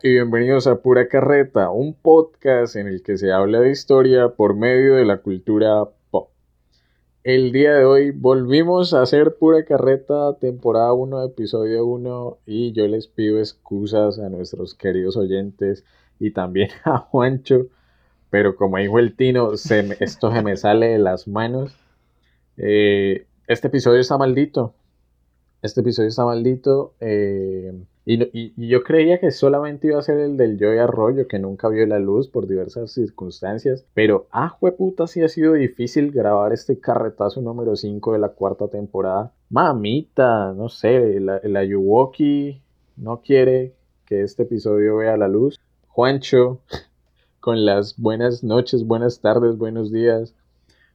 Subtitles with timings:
[0.00, 4.54] Y bienvenidos a Pura Carreta, un podcast en el que se habla de historia por
[4.54, 6.30] medio de la cultura pop.
[7.24, 12.86] El día de hoy volvimos a hacer Pura Carreta, temporada 1, episodio 1, y yo
[12.86, 15.84] les pido excusas a nuestros queridos oyentes
[16.20, 17.66] y también a Juancho,
[18.30, 21.76] pero como dijo el Tino, esto se me sale de las manos.
[22.56, 24.74] Eh, este episodio está maldito.
[25.60, 26.94] Este episodio está maldito.
[27.00, 27.72] Eh,
[28.10, 31.84] y, yo creía que solamente iba a ser el del Joy Arroyo, que nunca vio
[31.86, 33.84] la luz por diversas circunstancias.
[33.92, 38.68] Pero, ah, puta, sí ha sido difícil grabar este carretazo número 5 de la cuarta
[38.68, 39.34] temporada.
[39.50, 42.62] Mamita, no sé, la, la Yuwoki
[42.96, 43.74] no quiere
[44.06, 45.60] que este episodio vea la luz.
[45.88, 46.62] Juancho,
[47.40, 50.34] con las buenas noches, buenas tardes, buenos días.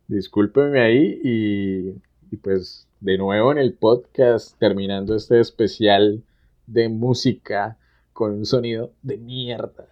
[0.07, 1.89] Discúlpeme ahí y,
[2.31, 6.23] y pues de nuevo en el podcast terminando este especial
[6.67, 7.77] de música
[8.13, 9.87] con un sonido de mierda.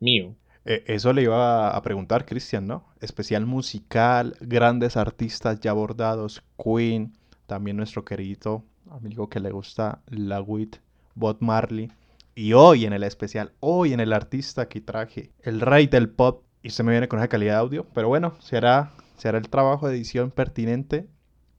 [0.00, 0.34] Mío.
[0.64, 2.84] Eh, eso le iba a preguntar, Cristian, ¿no?
[3.00, 7.12] Especial musical, grandes artistas ya abordados, Queen,
[7.46, 10.76] también nuestro querido amigo que le gusta la WIT,
[11.14, 11.90] Bob Marley.
[12.34, 16.42] Y hoy en el especial, hoy en el artista que traje, el rey del pop,
[16.62, 19.88] y se me viene con esa calidad de audio, pero bueno, será, será el trabajo
[19.88, 21.08] de edición pertinente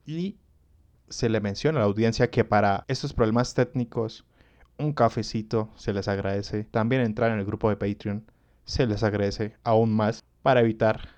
[0.06, 0.36] y
[1.08, 4.24] se le menciona a la audiencia que para estos problemas técnicos
[4.78, 6.64] un cafecito se les agradece.
[6.64, 8.24] También entrar en el grupo de Patreon
[8.64, 11.08] se les agradece aún más para evitar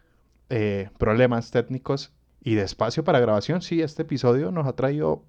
[0.49, 2.13] eh, problemas técnicos
[2.43, 3.63] y de espacio para grabación.
[3.63, 5.25] Sí, este episodio nos ha traído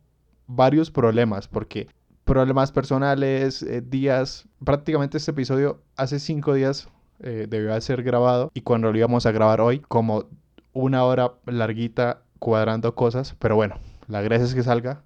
[0.48, 1.88] varios problemas porque
[2.24, 6.88] problemas personales, eh, días, prácticamente este episodio hace cinco días
[7.20, 10.26] eh, debió ser grabado y cuando lo íbamos a grabar hoy como
[10.74, 13.76] una hora larguita cuadrando cosas, pero bueno,
[14.12, 15.04] la gracia que salga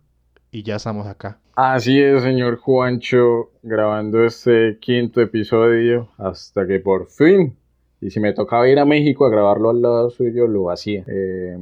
[0.51, 1.39] y ya estamos acá.
[1.55, 7.55] Así es, señor Juancho, grabando este quinto episodio hasta que por fin,
[8.01, 11.03] y si me tocaba ir a México a grabarlo al lado suyo, lo hacía.
[11.07, 11.57] Eh,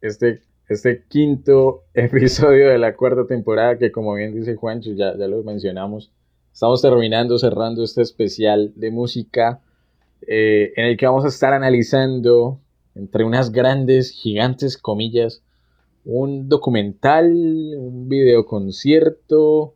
[0.00, 5.28] este, este quinto episodio de la cuarta temporada, que como bien dice Juancho, ya, ya
[5.28, 6.10] lo mencionamos,
[6.52, 9.60] estamos terminando, cerrando este especial de música
[10.26, 12.58] eh, en el que vamos a estar analizando
[12.96, 15.42] entre unas grandes, gigantes comillas,
[16.04, 17.32] un documental,
[17.76, 19.74] un videoconcierto,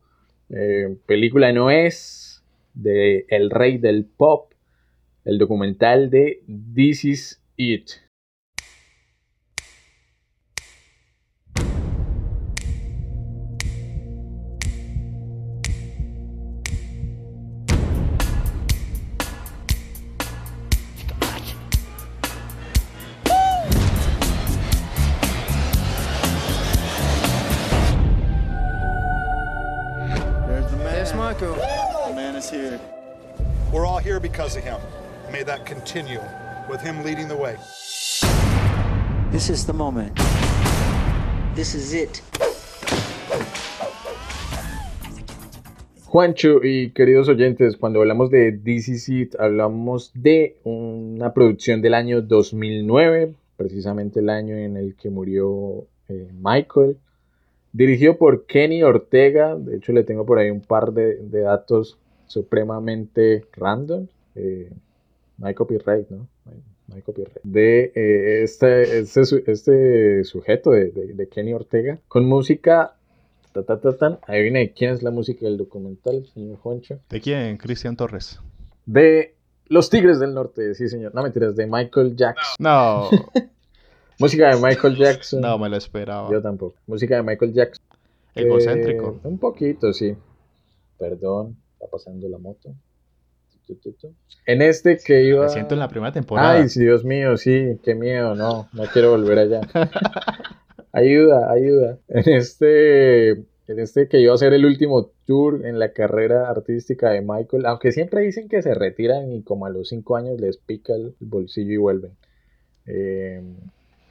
[0.49, 4.51] eh, película no es, de El Rey del Pop,
[5.25, 7.89] el documental de This Is It.
[35.63, 36.19] Continue
[36.67, 37.55] with him leading the way.
[39.31, 40.15] This is the moment.
[41.53, 42.21] This is it.
[46.07, 51.93] Juancho y queridos oyentes, cuando hablamos de This Is It, hablamos de una producción del
[51.93, 56.97] año 2009, precisamente el año en el que murió eh, Michael,
[57.71, 61.99] dirigido por Kenny Ortega, de hecho le tengo por ahí un par de, de datos
[62.27, 64.07] supremamente random.
[64.35, 64.71] Eh,
[65.37, 66.27] no hay copyright, ¿no?
[66.87, 67.41] No hay, copyright.
[67.43, 69.21] De eh, este, este,
[69.51, 72.95] este, sujeto de, Kenny Ortega con música.
[73.51, 76.99] Ta, ta, ta, Ahí viene quién es la música del documental, señor Juancho.
[77.09, 77.57] ¿De quién?
[77.57, 78.39] Cristian Torres.
[78.85, 79.35] De
[79.67, 81.13] Los Tigres del Norte, sí, señor.
[81.13, 82.55] No mentiras, de Michael Jackson.
[82.59, 83.09] No.
[84.19, 85.41] música de Michael Jackson.
[85.41, 86.31] No, me lo esperaba.
[86.31, 86.75] Yo tampoco.
[86.87, 87.85] Música de Michael Jackson.
[88.35, 89.19] Egocéntrico.
[89.23, 90.15] Eh, un poquito, sí.
[90.97, 92.73] Perdón, está pasando la moto.
[94.45, 95.43] En este que iba.
[95.43, 96.53] Me siento en la primera temporada.
[96.53, 99.61] Ay, Dios mío, sí, qué miedo, no, no quiero volver allá.
[100.91, 101.97] ayuda, ayuda.
[102.09, 107.09] En este, en este que iba a ser el último tour en la carrera artística
[107.09, 110.57] de Michael, aunque siempre dicen que se retiran y como a los cinco años les
[110.57, 112.11] pica el bolsillo y vuelven.
[112.85, 113.55] Em,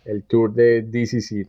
[0.05, 1.49] el tour de DC Seat.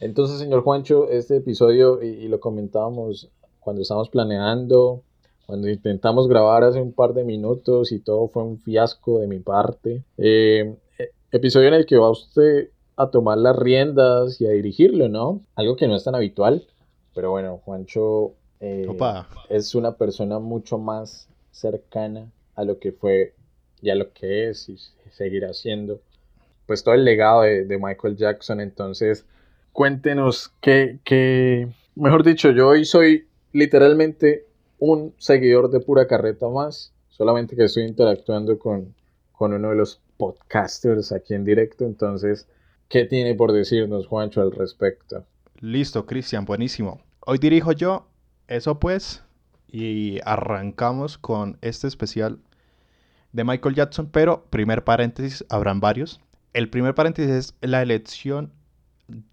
[0.00, 5.02] Entonces, señor Juancho, este episodio, y lo comentábamos cuando estábamos planeando
[5.46, 9.40] cuando intentamos grabar hace un par de minutos y todo fue un fiasco de mi
[9.40, 10.02] parte.
[10.18, 10.74] Eh,
[11.30, 15.42] episodio en el que va usted a tomar las riendas y a dirigirlo, ¿no?
[15.56, 16.66] Algo que no es tan habitual.
[17.14, 18.86] Pero bueno, Juancho eh,
[19.48, 23.34] es una persona mucho más cercana a lo que fue
[23.82, 24.78] y a lo que es y
[25.10, 26.00] seguirá siendo.
[26.66, 28.60] Pues todo el legado de, de Michael Jackson.
[28.60, 29.26] Entonces,
[29.72, 34.46] cuéntenos qué, qué, mejor dicho, yo hoy soy literalmente
[34.92, 38.94] un seguidor de pura carreta más, solamente que estoy interactuando con,
[39.32, 42.46] con uno de los podcasters aquí en directo, entonces,
[42.88, 45.24] ¿qué tiene por decirnos Juancho al respecto?
[45.60, 47.00] Listo, Cristian, buenísimo.
[47.20, 48.06] Hoy dirijo yo,
[48.48, 49.22] eso pues,
[49.68, 52.38] y arrancamos con este especial
[53.32, 56.20] de Michael Jackson, pero primer paréntesis, habrán varios.
[56.52, 58.52] El primer paréntesis es la elección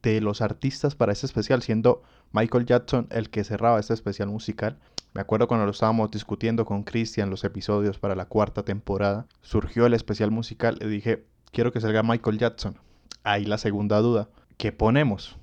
[0.01, 2.01] de los artistas para este especial, siendo
[2.31, 4.77] Michael Jackson el que cerraba este especial musical.
[5.13, 9.85] Me acuerdo cuando lo estábamos discutiendo con Christian los episodios para la cuarta temporada, surgió
[9.85, 12.77] el especial musical y dije, quiero que salga Michael Jackson.
[13.23, 15.37] Ahí la segunda duda, ¿qué ponemos?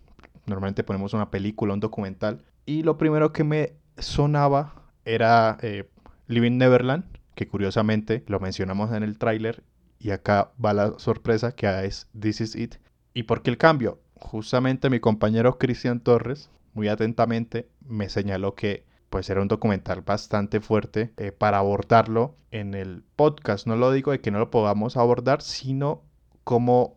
[0.47, 2.43] Normalmente ponemos una película, un documental.
[2.65, 4.75] Y lo primero que me sonaba
[5.05, 5.89] era eh,
[6.27, 9.63] Living Neverland, que curiosamente lo mencionamos en el tráiler
[9.99, 12.77] y acá va la sorpresa que es This Is It.
[13.15, 14.01] ¿Y por qué el cambio?
[14.15, 20.61] Justamente mi compañero Cristian Torres, muy atentamente, me señaló que pues era un documental bastante
[20.61, 23.67] fuerte eh, para abordarlo en el podcast.
[23.67, 26.05] No lo digo de que no lo podamos abordar, sino
[26.45, 26.97] cómo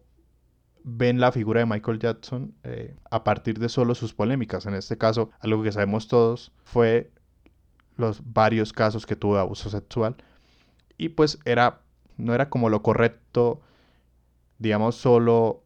[0.84, 4.68] ven la figura de Michael Jackson eh, a partir de solo sus polémicas.
[4.68, 7.10] En este caso, algo que sabemos todos fue
[7.98, 10.16] los varios casos que tuvo de abuso sexual.
[10.96, 11.82] Y pues era,
[12.18, 13.62] no era como lo correcto,
[14.60, 15.64] digamos, solo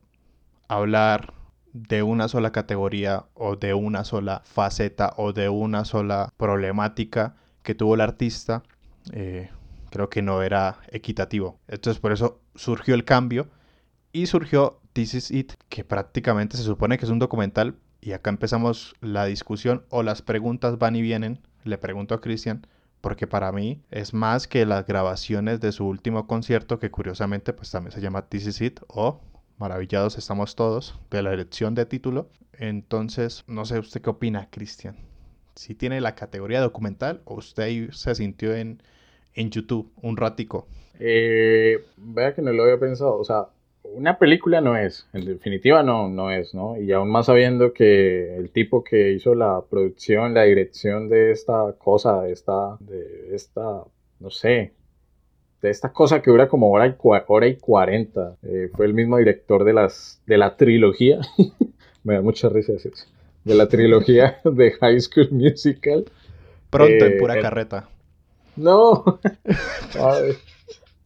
[0.70, 1.34] hablar
[1.76, 7.76] de una sola categoría o de una sola faceta o de una sola problemática que
[7.76, 8.64] tuvo el artista,
[9.12, 9.50] eh,
[9.90, 11.60] creo que no era equitativo.
[11.68, 13.50] Entonces por eso surgió el cambio
[14.14, 18.30] y surgió This Is It, que prácticamente se supone que es un documental y acá
[18.30, 21.42] empezamos la discusión o las preguntas van y vienen.
[21.66, 22.66] Le pregunto a Cristian,
[23.02, 27.70] porque para mí es más que las grabaciones de su último concierto, que curiosamente pues
[27.70, 29.20] también se llama This Is It o
[29.58, 32.30] maravillados estamos todos de la elección de título.
[32.54, 34.96] Entonces, no sé usted qué opina, Cristian.
[35.56, 38.82] Si tiene la categoría documental o usted se sintió en,
[39.34, 40.68] en YouTube un ratico.
[41.00, 43.18] Eh, vea que no lo había pensado.
[43.18, 43.48] O sea,
[43.84, 45.08] una película no es.
[45.14, 46.80] En definitiva no, no es, ¿no?
[46.80, 51.74] Y aún más sabiendo que el tipo que hizo la producción, la dirección de esta
[51.78, 53.84] cosa, de esta, de esta,
[54.20, 54.74] no sé,
[55.66, 58.38] de esta cosa que dura como hora y, hora y 40.
[58.44, 61.20] Eh, fue el mismo director de, las, de la trilogía.
[62.04, 63.06] Me da mucha risa decir eso.
[63.44, 66.06] De la trilogía de High School Musical.
[66.70, 67.90] Pronto, en eh, pura carreta.
[68.56, 69.20] No.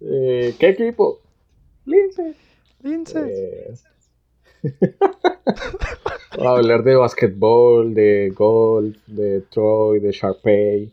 [0.01, 1.19] Eh, ¿Qué equipo?
[1.85, 2.33] Lince.
[2.83, 3.73] Lince.
[6.39, 10.89] a hablar de basquetbol, de golf, de Troy, de Sharpay.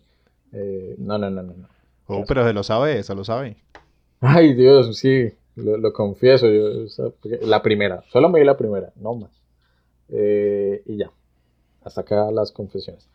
[0.99, 1.53] no, no, no, no.
[1.53, 1.76] no.
[2.07, 3.57] Oh, pero se lo sabe, se lo sabe.
[4.21, 6.47] Ay, Dios, sí, lo, confieso.
[7.43, 9.31] la primera, solo me di la primera, no más.
[10.09, 11.11] Eh, y ya,
[11.85, 13.09] hasta acá las confesiones.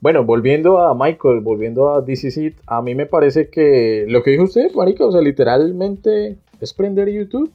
[0.00, 4.44] Bueno, volviendo a Michael, volviendo a DC a mí me parece que lo que dijo
[4.44, 7.50] usted, marica, o sea, literalmente es prender YouTube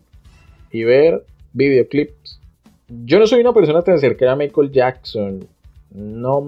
[0.72, 2.40] y ver videoclips.
[2.88, 5.48] Yo no soy una persona tan cercana a Michael Jackson.
[5.92, 6.44] No,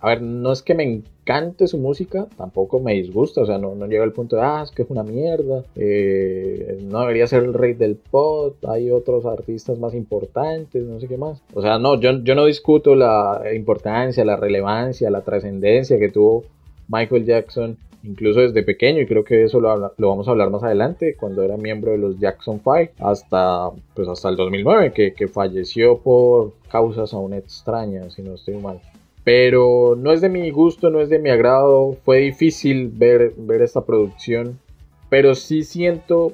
[0.00, 3.74] a ver, no es que me encante su música, tampoco me disgusta, o sea, no,
[3.74, 7.42] no llega al punto de, ah, es que es una mierda, eh, no debería ser
[7.42, 11.42] el rey del pop, hay otros artistas más importantes, no sé qué más.
[11.52, 16.44] O sea, no, yo, yo no discuto la importancia, la relevancia, la trascendencia que tuvo
[16.88, 20.62] Michael Jackson, incluso desde pequeño, y creo que eso lo, lo, vamos a hablar más
[20.62, 25.26] adelante, cuando era miembro de los Jackson 5, hasta, pues hasta el 2009, que, que
[25.26, 28.80] falleció por causas aún extrañas, si no estoy mal
[29.26, 31.96] pero no es de mi gusto, no es de mi agrado.
[32.04, 34.60] Fue difícil ver, ver esta producción,
[35.08, 36.32] pero sí siento,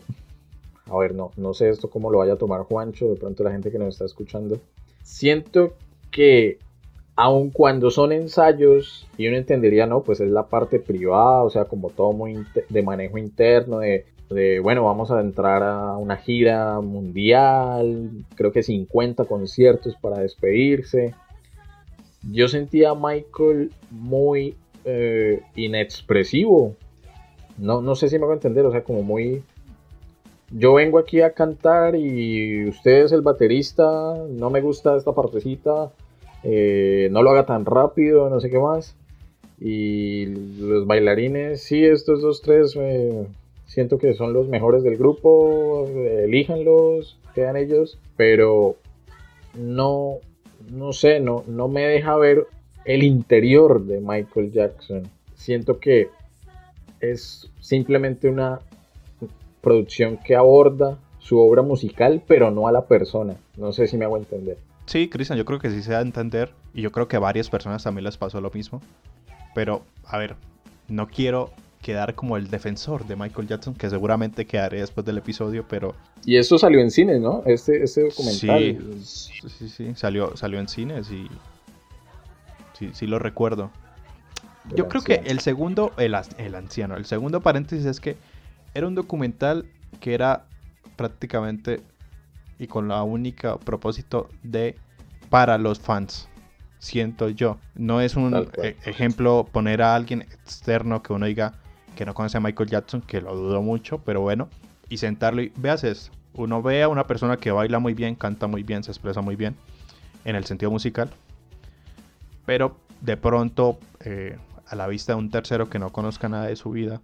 [0.90, 3.52] a ver, no, no sé esto cómo lo vaya a tomar Juancho, de pronto la
[3.52, 4.60] gente que nos está escuchando.
[5.02, 5.72] Siento
[6.10, 6.58] que
[7.16, 11.64] aun cuando son ensayos, y uno entendería, no, pues es la parte privada, o sea,
[11.64, 16.78] como todo muy de manejo interno, de, de, bueno, vamos a entrar a una gira
[16.82, 21.14] mundial, creo que 50 conciertos para despedirse
[22.30, 26.76] yo sentía a Michael muy eh, inexpresivo.
[27.58, 29.42] No, no sé si me hago entender, o sea, como muy...
[30.50, 35.92] Yo vengo aquí a cantar y usted es el baterista, no me gusta esta partecita,
[36.42, 38.94] eh, no lo haga tan rápido, no sé qué más.
[39.58, 43.26] Y los bailarines, sí, estos dos, tres, eh,
[43.64, 48.76] siento que son los mejores del grupo, elíjanlos, quedan ellos, pero
[49.54, 50.18] no,
[50.72, 52.46] no sé, no, no me deja ver
[52.84, 55.02] el interior de Michael Jackson.
[55.34, 56.08] Siento que
[57.00, 58.60] es simplemente una
[59.60, 63.36] producción que aborda su obra musical, pero no a la persona.
[63.56, 64.56] No sé si me hago entender.
[64.86, 66.50] Sí, Cristian, yo creo que sí se da a entender.
[66.72, 68.80] Y yo creo que a varias personas también les pasó lo mismo.
[69.54, 70.36] Pero, a ver,
[70.88, 71.50] no quiero
[71.82, 75.94] quedar como el defensor de Michael Jackson, que seguramente quedaré después del episodio, pero...
[76.24, 77.42] Y eso salió en cines, ¿no?
[77.44, 78.78] Este, este documental.
[79.02, 81.28] Sí, sí, sí, salió, salió en cines y...
[82.78, 83.70] Sí, sí lo recuerdo.
[84.74, 88.16] Yo creo que el segundo, el, el anciano, el segundo paréntesis es que
[88.74, 89.66] era un documental
[90.00, 90.46] que era
[90.96, 91.80] prácticamente
[92.58, 94.76] y con la única propósito de
[95.30, 96.28] para los fans
[96.82, 97.58] siento yo.
[97.74, 101.54] No es un e, ejemplo poner a alguien externo que uno diga
[101.96, 104.48] que no conoce a Michael Jackson, que lo dudo mucho, pero bueno,
[104.88, 106.10] y sentarlo y veas.
[106.34, 109.36] Uno ve a una persona que baila muy bien, canta muy bien, se expresa muy
[109.36, 109.54] bien
[110.24, 111.10] en el sentido musical,
[112.46, 116.56] pero de pronto eh, a la vista de un tercero que no conozca nada de
[116.56, 117.02] su vida,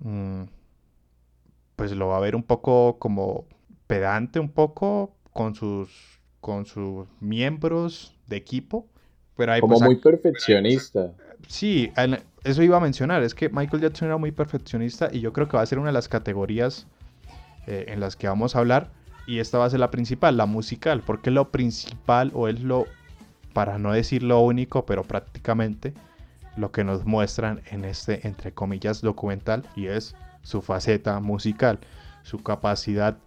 [0.00, 0.44] mm,
[1.76, 3.44] pues lo va a ver un poco como
[3.86, 5.90] pedante, un poco con sus,
[6.40, 8.86] con sus miembros de equipo.
[9.36, 11.12] Pero hay, como pues, muy perfeccionista.
[11.46, 11.92] Sí,
[12.46, 15.56] eso iba a mencionar, es que Michael Jackson era muy perfeccionista y yo creo que
[15.56, 16.86] va a ser una de las categorías
[17.66, 18.90] eh, en las que vamos a hablar
[19.26, 22.86] y esta va a ser la principal, la musical, porque lo principal o es lo,
[23.52, 25.92] para no decir lo único, pero prácticamente
[26.56, 31.80] lo que nos muestran en este, entre comillas, documental y es su faceta musical,
[32.22, 33.18] su capacidad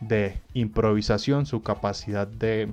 [0.00, 2.68] de improvisación, su capacidad de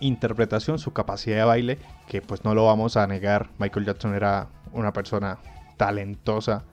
[0.00, 4.48] interpretación, su capacidad de baile, que pues no lo vamos a negar, Michael Jackson era
[4.76, 5.38] una persona
[5.76, 6.64] talentosa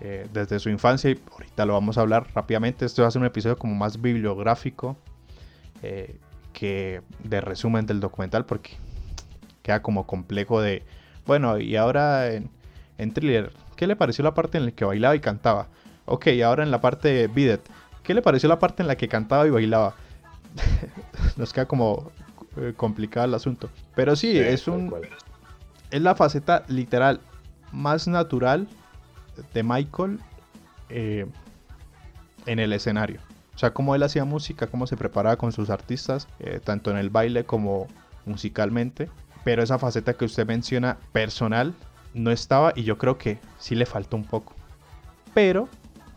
[0.00, 3.20] eh, desde su infancia y ahorita lo vamos a hablar rápidamente, esto va a ser
[3.20, 4.96] un episodio como más bibliográfico
[5.82, 6.18] eh,
[6.52, 8.72] que de resumen del documental porque
[9.62, 10.82] queda como complejo de
[11.26, 12.48] bueno, y ahora en,
[12.98, 15.68] en Thriller, ¿qué le pareció la parte en la que bailaba y cantaba?
[16.04, 17.60] Ok, ahora en la parte de Bidet,
[18.04, 19.94] ¿qué le pareció la parte en la que cantaba y bailaba?
[21.36, 22.12] Nos queda como
[22.56, 23.68] eh, complicado el asunto.
[23.94, 24.92] Pero sí, es un.
[25.90, 27.20] Es la faceta literal
[27.72, 28.68] más natural
[29.54, 30.20] de Michael
[30.88, 31.26] eh,
[32.46, 33.20] en el escenario.
[33.54, 36.98] O sea, cómo él hacía música, cómo se preparaba con sus artistas, eh, tanto en
[36.98, 37.86] el baile como
[38.26, 39.08] musicalmente.
[39.44, 41.74] Pero esa faceta que usted menciona personal
[42.12, 44.54] no estaba y yo creo que sí le faltó un poco.
[45.32, 45.68] Pero,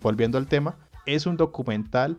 [0.01, 2.17] volviendo al tema, es un documental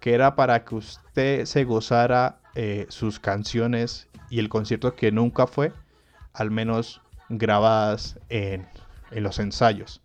[0.00, 5.46] que era para que usted se gozara eh, sus canciones y el concierto que nunca
[5.46, 5.72] fue,
[6.32, 8.66] al menos grabadas en,
[9.12, 10.02] los ensayos.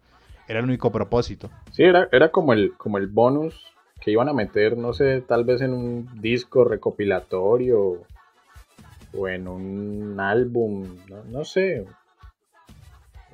[0.48, 1.50] Era el único propósito.
[1.72, 5.46] Sí, era, era como, el, como el bonus que iban a meter, no sé, tal
[5.46, 8.03] vez en un disco recopilatorio
[9.17, 10.98] o en un álbum,
[11.29, 11.86] no, sé.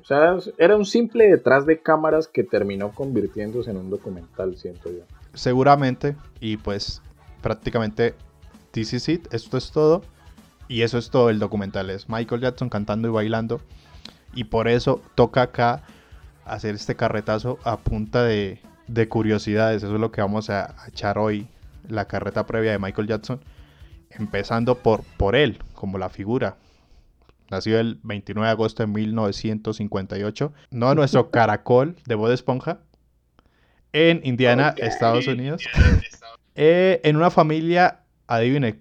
[0.00, 4.90] O sea, era un simple detrás de cámaras que terminó convirtiéndose en un documental, siento
[4.90, 5.02] yo.
[5.34, 7.02] Seguramente, y pues
[7.40, 8.14] prácticamente
[8.70, 10.02] this is it, esto es todo.
[10.68, 13.60] Y eso es todo el documental, es Michael Jackson cantando y bailando.
[14.34, 15.82] Y por eso toca acá
[16.44, 19.82] hacer este carretazo a punta de, de curiosidades.
[19.82, 21.46] Eso es lo que vamos a echar hoy,
[21.88, 23.40] la carreta previa de Michael Jackson
[24.18, 26.56] empezando por, por él, como la figura.
[27.50, 32.80] Nació el 29 de agosto de 1958, no nuestro caracol de voz de esponja,
[33.92, 35.62] en Indiana, Estados Unidos.
[36.54, 38.80] Eh, en una familia, adivine,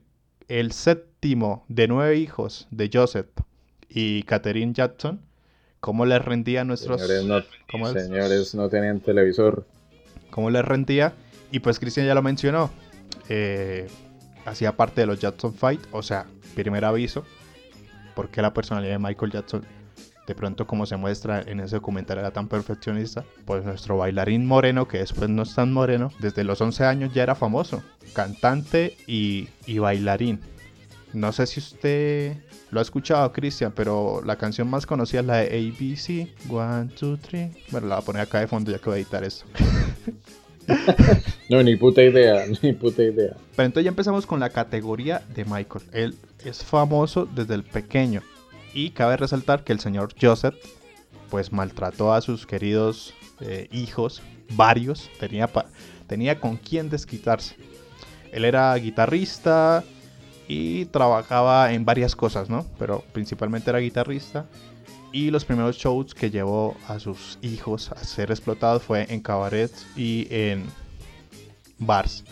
[0.52, 3.30] el séptimo de nueve hijos de Joseph
[3.88, 5.22] y Catherine Jackson.
[5.80, 7.00] ¿Cómo les rendía a nuestros...
[7.02, 9.66] Señores no, señores no tenían televisor.
[10.30, 11.14] ¿Cómo les rendía?
[11.52, 12.70] Y pues Cristian ya lo mencionó.
[13.30, 13.88] Eh,
[14.44, 17.24] hacía parte de los Jackson Fight, o sea, primer aviso,
[18.14, 19.66] porque la personalidad de Michael Jackson,
[20.32, 24.88] de pronto como se muestra en ese documental era tan perfeccionista, pues nuestro bailarín moreno,
[24.88, 27.84] que después no es tan moreno, desde los 11 años ya era famoso,
[28.14, 30.40] cantante y, y bailarín.
[31.12, 32.38] No sé si usted
[32.70, 37.18] lo ha escuchado, Cristian, pero la canción más conocida es la de ABC, One, Two,
[37.18, 37.52] Three.
[37.70, 39.46] Bueno, la voy a poner acá de fondo ya que voy a editar esto.
[41.50, 43.36] no, ni puta idea, ni puta idea.
[43.58, 45.84] Pero entonces ya empezamos con la categoría de Michael.
[45.92, 48.22] Él es famoso desde el pequeño.
[48.74, 50.56] Y cabe resaltar que el señor Joseph,
[51.30, 54.22] pues maltrató a sus queridos eh, hijos,
[54.54, 55.50] varios, tenía,
[56.08, 57.56] tenía con quién desquitarse.
[58.32, 59.84] Él era guitarrista
[60.48, 62.66] y trabajaba en varias cosas, ¿no?
[62.78, 64.46] Pero principalmente era guitarrista
[65.12, 69.86] y los primeros shows que llevó a sus hijos a ser explotados fue en cabarets
[69.96, 70.66] y en
[71.78, 72.24] bars.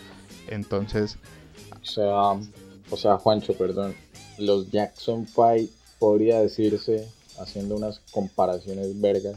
[0.48, 1.18] Entonces.
[1.80, 2.50] O sea,
[2.90, 3.94] o sea, Juancho, perdón.
[4.38, 5.68] Los Jackson Five
[6.00, 7.06] podría decirse,
[7.38, 9.36] haciendo unas comparaciones vergas,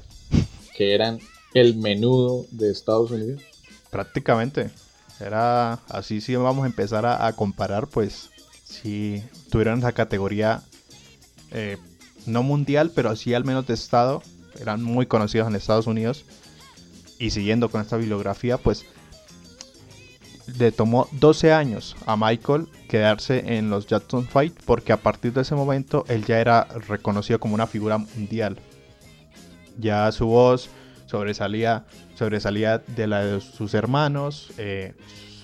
[0.75, 1.19] que eran
[1.53, 3.43] el menudo de Estados Unidos.
[3.91, 4.71] Prácticamente.
[5.19, 8.31] Era así si vamos a empezar a, comparar, pues
[8.65, 10.63] si tuvieran esa categoría
[11.51, 11.77] eh,
[12.25, 14.23] no mundial, pero así al menos de estado,
[14.59, 16.25] eran muy conocidos en Estados Unidos.
[17.19, 18.85] Y siguiendo con esta bibliografía, pues
[20.57, 25.41] le tomó 12 años a Michael quedarse en los Jackson Fight porque a partir de
[25.41, 28.57] ese momento él ya era reconocido como una figura mundial.
[29.79, 30.69] Ya su voz
[31.05, 31.85] sobresalía,
[32.15, 34.93] sobresalía de la de sus hermanos, eh,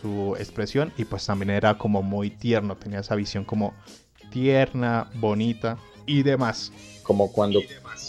[0.01, 3.73] su expresión y pues también era como muy tierno, tenía esa visión como
[4.31, 6.71] tierna, bonita y demás.
[7.03, 7.59] Como cuando,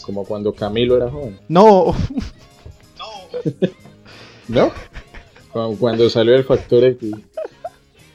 [0.03, 1.39] como cuando Camilo era joven.
[1.47, 1.95] No,
[4.47, 4.71] ¿No?
[5.53, 7.11] Como cuando salió el Factor X.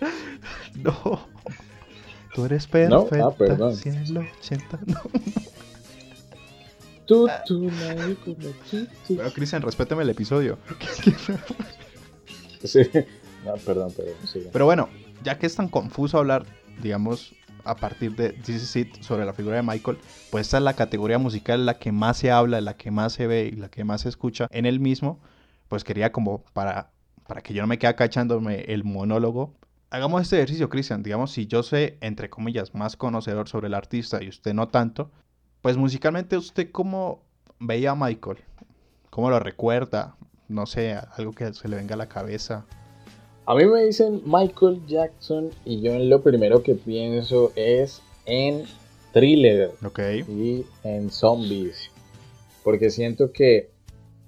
[0.76, 1.28] no.
[2.34, 3.36] Tú eres No, ah, perfecta.
[3.36, 3.76] perdón.
[3.76, 5.00] 180, no.
[7.06, 9.16] Tú, tú, nadie como tú, tú.
[9.16, 10.58] Pero Cristian, respétame el episodio.
[12.64, 12.80] Sí.
[13.44, 14.14] No, perdón, perdón.
[14.24, 14.50] siga.
[14.52, 14.88] Pero bueno,
[15.22, 16.46] ya que es tan confuso hablar,
[16.82, 19.98] digamos, a partir de This Is It sobre la figura de Michael,
[20.30, 22.90] pues esta es la categoría musical en la que más se habla, en la que
[22.90, 25.20] más se ve y la que más se escucha en el mismo.
[25.68, 26.90] Pues quería como para,
[27.26, 29.54] para que yo no me quede cachándome el monólogo.
[29.90, 31.02] Hagamos este ejercicio, Cristian.
[31.02, 35.10] Digamos, si yo sé, entre comillas, más conocedor sobre el artista y usted no tanto,
[35.62, 37.22] pues musicalmente usted cómo
[37.58, 38.38] veía a Michael,
[39.10, 40.16] cómo lo recuerda,
[40.48, 42.66] no sé, algo que se le venga a la cabeza.
[43.46, 48.64] A mí me dicen Michael Jackson y yo lo primero que pienso es en
[49.12, 50.00] thriller Ok.
[50.28, 51.90] y en zombies.
[52.64, 53.70] Porque siento que,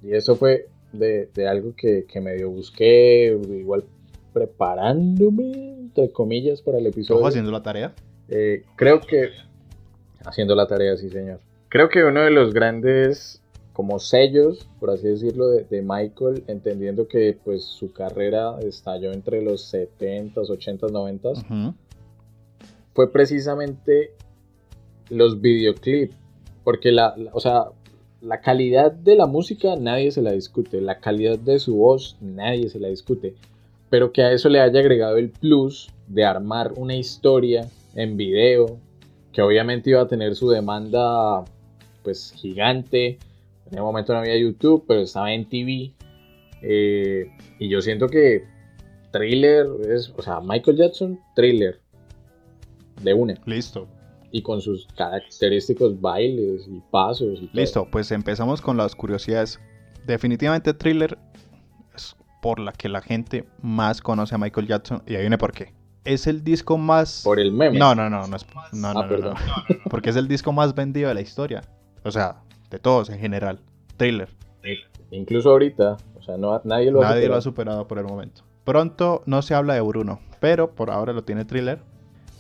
[0.03, 3.85] y eso fue de, de algo que, que medio busqué, igual
[4.33, 7.21] preparándome, entre comillas, para el episodio.
[7.21, 7.95] Ojo haciendo la tarea.
[8.29, 9.31] Eh, creo que,
[10.25, 11.41] haciendo la tarea, sí señor.
[11.69, 17.07] Creo que uno de los grandes como sellos, por así decirlo, de, de Michael, entendiendo
[17.07, 21.75] que pues su carrera estalló entre los 70s, 80s, 90s, Ujú.
[22.95, 24.11] fue precisamente
[25.11, 26.15] los videoclips.
[26.65, 27.67] Porque la, la- o sea,
[28.21, 30.81] la calidad de la música nadie se la discute.
[30.81, 33.35] La calidad de su voz nadie se la discute.
[33.91, 38.79] Pero que a eso le haya agregado el plus de armar una historia en video.
[39.33, 41.45] Que obviamente iba a tener su demanda
[42.03, 43.19] pues gigante.
[43.71, 45.93] En el momento no había YouTube, pero estaba en TV.
[46.63, 48.45] Eh, y yo siento que
[49.13, 51.81] Thriller es, o sea, Michael Jackson, Thriller.
[53.03, 53.87] De una Listo.
[54.31, 57.39] Y con sus característicos bailes y pasos.
[57.41, 57.51] Y todo.
[57.61, 59.59] Listo, pues empezamos con las curiosidades.
[60.07, 61.19] Definitivamente Thriller
[61.95, 65.53] es por la que la gente más conoce a Michael Jackson y ahí viene por
[65.53, 65.75] qué.
[66.05, 67.23] Es el disco más...
[67.25, 67.79] Por el meme.
[67.79, 68.47] No, no, no, no es...
[68.73, 69.35] No, Ah, no, no, perdón.
[69.47, 69.77] no.
[69.91, 71.61] Porque es el disco más vendido de la historia.
[72.05, 73.61] O sea, de todos en general.
[73.99, 74.29] Thriller.
[75.11, 77.83] Incluso ahorita, o sea, no, nadie lo ha Nadie lo ha superado.
[77.83, 78.43] superado por el momento.
[78.65, 81.81] Pronto no se habla de Bruno, pero por ahora lo tiene Thriller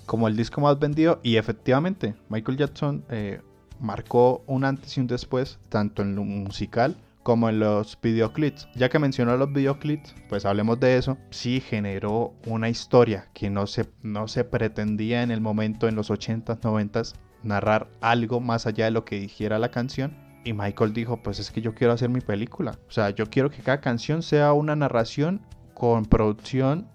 [0.08, 3.42] como el disco más vendido y efectivamente Michael Jackson eh,
[3.78, 8.68] marcó un antes y un después tanto en lo musical como en los videoclips.
[8.74, 11.18] Ya que mencionó los videoclips, pues hablemos de eso.
[11.28, 16.10] Sí generó una historia que no se, no se pretendía en el momento en los
[16.10, 20.16] 80s, 90s narrar algo más allá de lo que dijera la canción.
[20.42, 22.78] Y Michael dijo, pues es que yo quiero hacer mi película.
[22.88, 25.42] O sea, yo quiero que cada canción sea una narración
[25.74, 26.88] con producción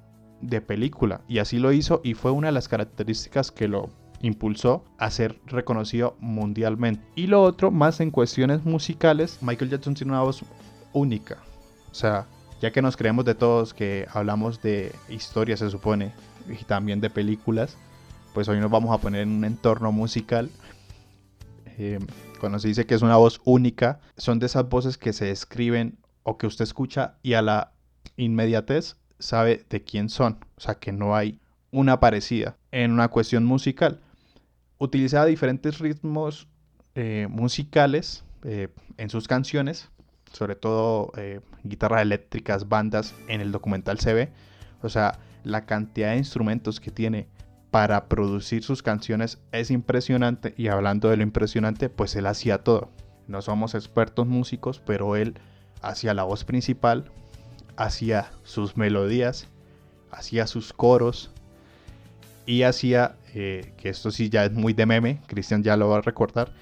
[0.48, 1.22] de película.
[1.28, 3.90] Y así lo hizo y fue una de las características que lo
[4.22, 7.04] impulsó a ser reconocido mundialmente.
[7.16, 10.44] Y lo otro, más en cuestiones musicales, Michael Jackson tiene una voz
[10.94, 11.38] única.
[11.92, 12.28] O sea,
[12.62, 16.14] ya que nos creemos de todos que hablamos de historia, se supone,
[16.48, 17.78] y también de películas,
[18.34, 20.50] pues hoy nos vamos a poner en un entorno musical.
[21.78, 22.00] Eh,
[22.40, 25.98] cuando se dice que es una voz única, son de esas voces que se escriben
[26.24, 27.74] o que usted escucha y a la
[28.16, 30.40] inmediatez sabe de quién son.
[30.58, 31.40] O sea, que no hay
[31.72, 34.00] una parecida en una cuestión musical.
[34.78, 36.48] Utilizaba diferentes ritmos
[36.96, 39.90] eh, musicales eh, en sus canciones,
[40.32, 44.30] sobre todo eh, guitarras eléctricas, bandas, en el documental se ve.
[44.82, 47.28] O sea, la cantidad de instrumentos que tiene
[47.72, 52.92] para producir sus canciones es impresionante y hablando de lo impresionante, pues él hacía todo.
[53.28, 55.40] No somos expertos músicos, pero él
[55.82, 57.12] hacía la voz principal,
[57.78, 59.48] hacía sus melodías,
[60.12, 61.32] hacía sus coros
[62.46, 65.98] y hacía, eh, que esto sí ya es muy de meme, Cristian ya lo va
[65.98, 66.54] a recordar,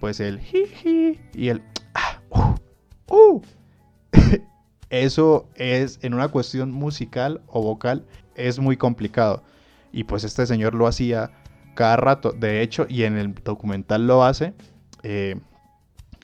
[0.00, 1.62] pues el jiji y el
[1.94, 3.42] ah, uh, uh.
[4.90, 9.42] Eso es en una cuestión musical o vocal es muy complicado.
[9.92, 11.32] Y pues este señor lo hacía
[11.74, 12.32] cada rato.
[12.32, 14.54] De hecho, y en el documental lo hace,
[15.02, 15.40] eh,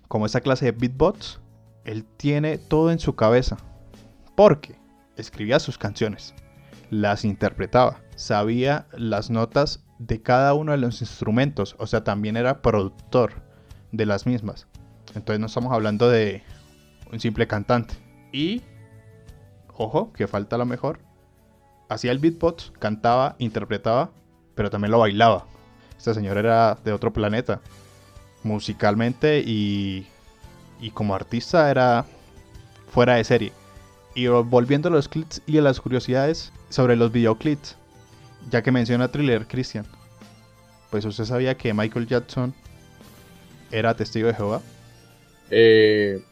[0.08, 1.40] como esa clase de beatbox,
[1.84, 3.56] él tiene todo en su cabeza.
[4.34, 4.76] Porque
[5.16, 6.34] escribía sus canciones,
[6.90, 12.62] las interpretaba, sabía las notas de cada uno de los instrumentos, o sea, también era
[12.62, 13.34] productor
[13.92, 14.66] de las mismas.
[15.14, 16.42] Entonces no estamos hablando de
[17.12, 17.94] un simple cantante.
[18.32, 18.62] Y,
[19.74, 21.00] ojo, que falta lo mejor,
[21.88, 24.10] hacía el beatbox, cantaba, interpretaba,
[24.54, 25.46] pero también lo bailaba.
[25.96, 27.60] Este señor era de otro planeta,
[28.42, 30.06] musicalmente y,
[30.80, 32.06] y como artista era
[32.88, 33.52] fuera de serie.
[34.14, 37.76] Y volviendo a los clips y a las curiosidades sobre los videoclips,
[38.50, 39.86] ya que menciona Thriller, Christian,
[40.90, 42.54] pues usted sabía que Michael Jackson
[43.70, 44.60] era testigo de Jehová.
[45.50, 46.22] Eh,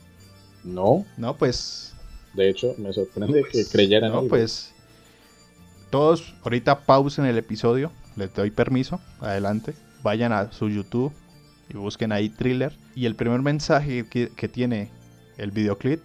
[0.64, 1.07] no.
[1.16, 1.95] No, pues.
[2.35, 4.12] De hecho, me sorprende que creyeran.
[4.12, 4.73] No, pues.
[5.90, 7.90] Todos, ahorita pausen el episodio.
[8.16, 9.01] Les doy permiso.
[9.21, 9.75] Adelante.
[10.03, 11.12] Vayan a su YouTube
[11.69, 12.73] y busquen ahí thriller.
[12.95, 14.90] Y el primer mensaje que, tiene
[15.38, 16.05] el videoclip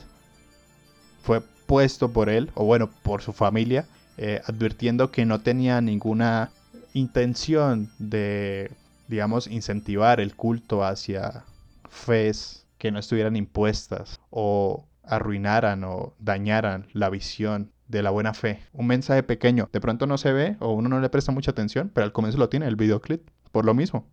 [1.23, 3.85] fue puesto por él, o bueno, por su familia,
[4.17, 6.51] eh, advirtiendo que no tenía ninguna
[6.93, 8.71] intención de,
[9.07, 11.43] digamos, incentivar el culto hacia
[11.89, 18.61] fes que no estuvieran impuestas o arruinaran o dañaran la visión de la buena fe.
[18.73, 21.91] Un mensaje pequeño, de pronto no se ve o uno no le presta mucha atención,
[21.93, 24.07] pero al comienzo lo tiene el videoclip, por lo mismo.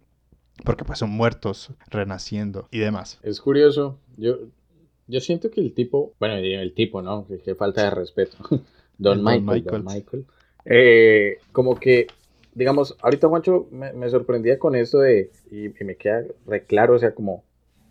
[0.64, 3.18] Porque pues son muertos, renaciendo y demás.
[3.22, 4.36] Es curioso, yo,
[5.06, 7.26] yo siento que el tipo, bueno, el tipo, ¿no?
[7.26, 8.36] Que, falta de respeto.
[8.98, 10.26] Don Michael, Don Michael.
[10.64, 12.06] Eh, como que
[12.54, 17.14] digamos, ahorita Juancho me, sorprendía con esto de, y, me queda re claro, o sea,
[17.14, 17.44] como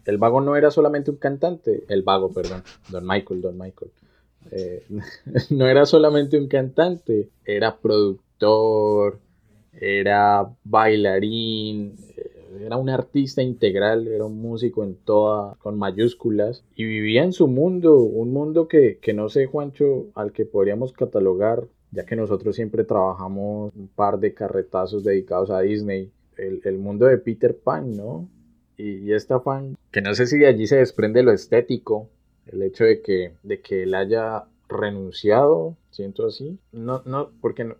[0.05, 3.91] el vago no era solamente un cantante, el vago, perdón, Don Michael, Don Michael.
[4.51, 4.83] Eh,
[5.49, 9.19] no era solamente un cantante, era productor,
[9.73, 16.85] era bailarín, eh, era un artista integral, era un músico en toda, con mayúsculas, y
[16.85, 21.67] vivía en su mundo, un mundo que, que no sé, Juancho, al que podríamos catalogar
[21.91, 27.17] ya que nosotros siempre trabajamos un par de carretazos dedicados a Disney, el, mundo de
[27.17, 28.27] Peter Pan, ¿no?
[28.77, 32.09] Y, esta fan, que no sé si de allí se desprende lo estético,
[32.47, 37.75] el hecho de que, de que él haya renunciado, siento así, no, no, porque no,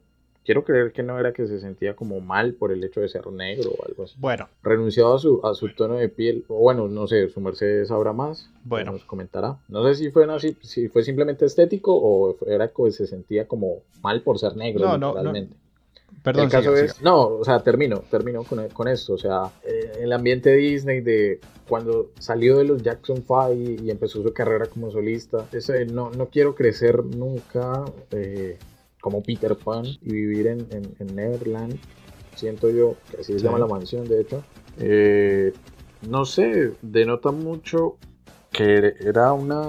[0.46, 3.28] quiero creer que no era que se sentía como mal por el hecho de ser
[3.28, 4.16] negro o algo así.
[4.18, 4.48] Bueno.
[4.64, 8.14] Renunciado a su, a su tono de piel, o bueno, no sé, su merced sabrá
[8.14, 8.50] más.
[8.64, 8.94] Bueno.
[8.94, 9.58] Nos comentará.
[9.68, 13.48] No sé si fue, no, si, si fue simplemente estético o era que se sentía
[13.48, 14.98] como mal por ser negro.
[14.98, 15.34] No, no, no.
[16.24, 19.94] Perdón, el caso es, no, o sea, termino, termino con, con esto, o sea, eh,
[20.02, 24.92] el ambiente Disney de cuando salió de los Jackson 5 y, empezó su carrera como
[24.92, 28.60] solista, ese, no, no quiero crecer nunca, eh,
[29.02, 31.78] como Peter Pan y vivir en, en, Neverland.
[32.36, 34.44] Siento yo que así se llama la mansión, de hecho.
[34.80, 35.54] Eh,
[36.10, 37.98] no sé, denota mucho
[38.52, 39.62] que era una,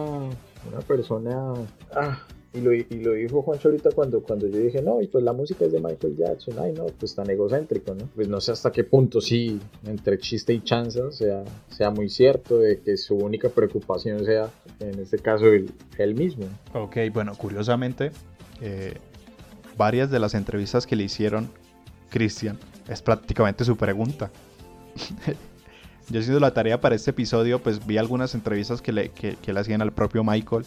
[0.71, 1.55] una persona.
[1.93, 2.19] Ah,
[2.55, 5.33] y lo, y lo dijo Juancho ahorita cuando, cuando yo dije, no, y pues la
[5.33, 6.59] música es de Michael Jackson.
[6.59, 8.07] Ay, no, pues tan egocéntrico, ¿no?
[8.15, 12.59] Pues no sé hasta qué punto, sí, entre chiste y chanza, sea, sea muy cierto
[12.59, 16.45] de que su única preocupación sea, en este caso, él, él mismo.
[16.75, 18.11] Ok, bueno, curiosamente,
[18.61, 18.95] eh,
[19.83, 21.51] varias de las entrevistas que le hicieron
[22.09, 24.31] Christian es prácticamente su pregunta.
[26.09, 29.59] Yo haciendo la tarea para este episodio, pues vi algunas entrevistas que le, que, le
[29.59, 30.67] hacían al propio Michael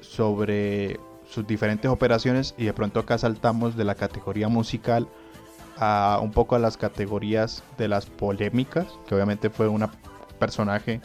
[0.00, 0.98] sobre
[1.30, 5.06] sus diferentes operaciones y de pronto acá saltamos de la categoría musical
[5.76, 9.88] a un poco a las categorías de las polémicas, que obviamente fue un
[10.40, 11.00] personaje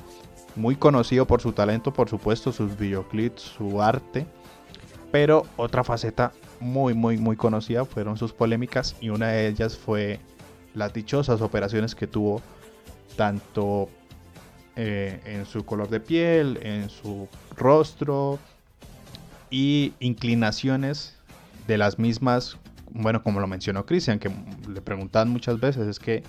[0.56, 4.26] muy conocido por su talento, por supuesto, sus videoclips, su arte,
[5.12, 6.32] pero otra faceta
[6.64, 10.20] muy, muy, muy conocida fueron sus polémicas y una de ellas fue
[10.74, 12.42] las dichosas operaciones que tuvo
[13.16, 13.90] tanto
[14.76, 18.40] eh, en su color de piel, en su rostro
[19.52, 21.16] y inclinaciones
[21.68, 22.58] de las mismas,
[22.90, 24.32] bueno, como lo mencionó Cristian, que
[24.68, 26.24] le preguntan muchas veces, es que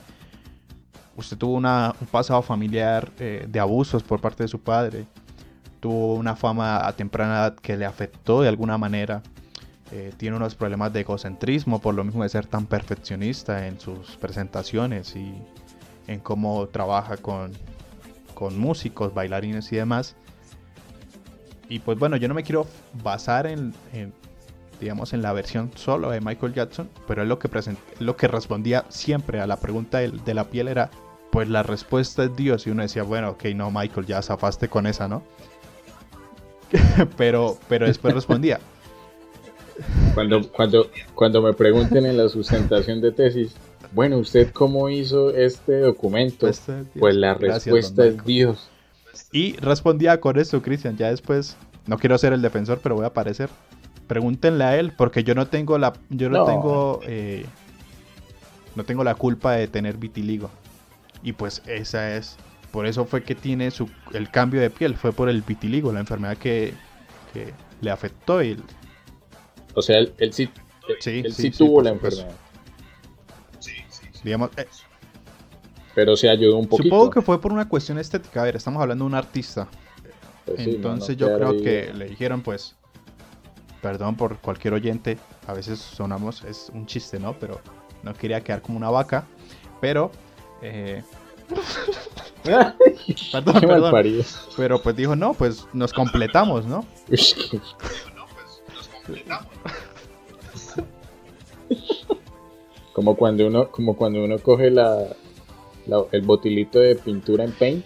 [1.17, 5.07] usted tuvo un pasado familiar eh, de abusos por parte de su padre,
[5.81, 9.23] tuvo una fama a temprana edad que le afectó de alguna manera
[9.97, 14.17] eh, tiene unos problemas de egocentrismo por lo mismo de ser tan perfeccionista en sus
[14.17, 15.33] presentaciones y
[16.09, 17.53] en cómo trabaja con,
[18.35, 20.17] con músicos, bailarines y demás.
[21.69, 22.67] Y pues bueno, yo no me quiero
[23.05, 23.73] basar en,
[24.81, 27.49] digamos, en la versión solo de Michael Jackson, pero es lo que,
[28.01, 30.91] lo que respondía siempre a la pregunta de, de, la piel era,
[31.31, 32.67] pues la respuesta es Dios.
[32.67, 35.23] Y uno decía, bueno, ok, no, Michael, ya zafaste con esa, ¿no?
[37.17, 38.59] pero, pero después respondía,
[40.15, 43.55] cuando, cuando, cuando me pregunten en la sustentación de tesis,
[43.93, 46.49] bueno, ¿usted cómo hizo este documento?
[46.49, 48.71] Este, pues la respuesta es Dios.
[49.33, 50.97] Y respondía con eso, Cristian.
[50.97, 51.57] Ya después,
[51.87, 53.49] no quiero ser el defensor, pero voy a aparecer.
[54.07, 55.93] Pregúntenle a él, porque yo no tengo la.
[56.11, 57.01] Yo no, tengo.
[57.07, 57.47] Eh,
[58.75, 60.51] no tengo la culpa de tener vitiligo.
[61.23, 62.37] Y pues esa es,
[62.71, 66.01] por eso fue que tiene su, el cambio de piel, fue por el vitiligo, la
[66.01, 66.75] enfermedad que,
[67.33, 68.61] que le afectó y
[69.75, 70.49] O sea, él, él sí,
[71.01, 72.21] Sí, él sí, sí, sí, tuvo la supuesto.
[72.21, 72.41] enfermedad.
[74.23, 74.67] digamos, eh,
[75.95, 76.85] Pero se ayudó un poquito.
[76.95, 78.43] supongo que fue por una cuestión estética.
[78.43, 79.69] A ver, estamos hablando de un artista.
[80.45, 82.77] Pues sí, no, Entonces no yo creo ahí- que le dijeron pues,
[83.81, 87.35] perdón por cualquier oyente, a veces sonamos, es un chiste, ¿no?
[87.39, 87.61] Pero
[88.03, 89.25] no quería quedar como una vaca,
[89.81, 90.11] pero...
[90.63, 91.03] eh,
[93.33, 93.95] perdón, Qué perdón.
[94.57, 96.85] Pero pues dijo, no, pues nos completamos, ¿no?
[102.93, 105.09] Como cuando uno, como cuando uno coge la,
[106.13, 107.85] el botilito de pintura en paint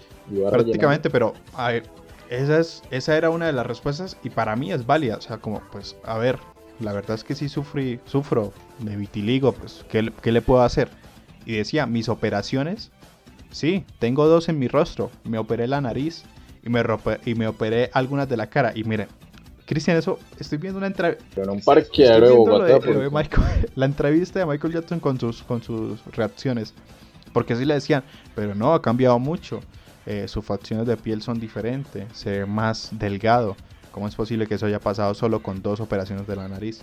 [0.51, 1.85] Prácticamente, pero a ver,
[2.29, 5.17] esa, es, esa era una de las respuestas y para mí es válida.
[5.17, 6.39] O sea, como, pues, a ver,
[6.81, 10.89] la verdad es que sí sufrí, sufro de vitiligo, pues, ¿qué, qué le puedo hacer?
[11.47, 12.91] Y decía, mis operaciones,
[13.51, 15.11] sí, tengo dos en mi rostro.
[15.25, 16.25] Me operé la nariz
[16.63, 16.83] y me,
[17.25, 18.73] y me operé algunas de la cara.
[18.75, 19.09] Y miren,
[19.69, 21.43] Cristian, eso, estoy viendo una entrevista.
[21.43, 22.79] En un parqueadero de lo Bogotá.
[22.79, 26.73] de- lo de Michael- la entrevista de Michael Jackson con sus, con sus reacciones.
[27.35, 28.03] Porque sí le decían,
[28.35, 29.61] pero no, ha cambiado mucho.
[30.07, 33.57] eh, sus facciones de piel son diferentes, se ve más delgado.
[33.93, 36.81] ¿Cómo es posible que eso haya pasado solo con dos operaciones de la nariz?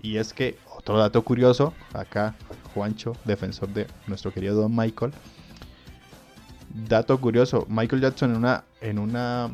[0.00, 2.36] Y es que, otro dato curioso, acá
[2.72, 5.12] Juancho, defensor de nuestro querido Don Michael.
[6.88, 9.50] Dato curioso, Michael Jackson en una, en una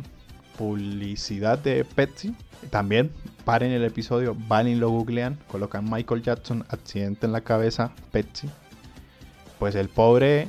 [0.63, 2.37] publicidad de Pepsi,
[2.71, 3.11] también
[3.45, 8.49] paren el episodio, van y lo googlean, colocan Michael Jackson, accidente en la cabeza, Pepsi.
[9.59, 10.43] Pues el pobre,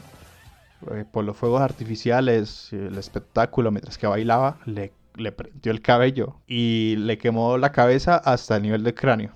[0.92, 6.36] eh, por los fuegos artificiales, el espectáculo, mientras que bailaba, le, le prendió el cabello
[6.46, 9.32] y le quemó la cabeza hasta el nivel del cráneo.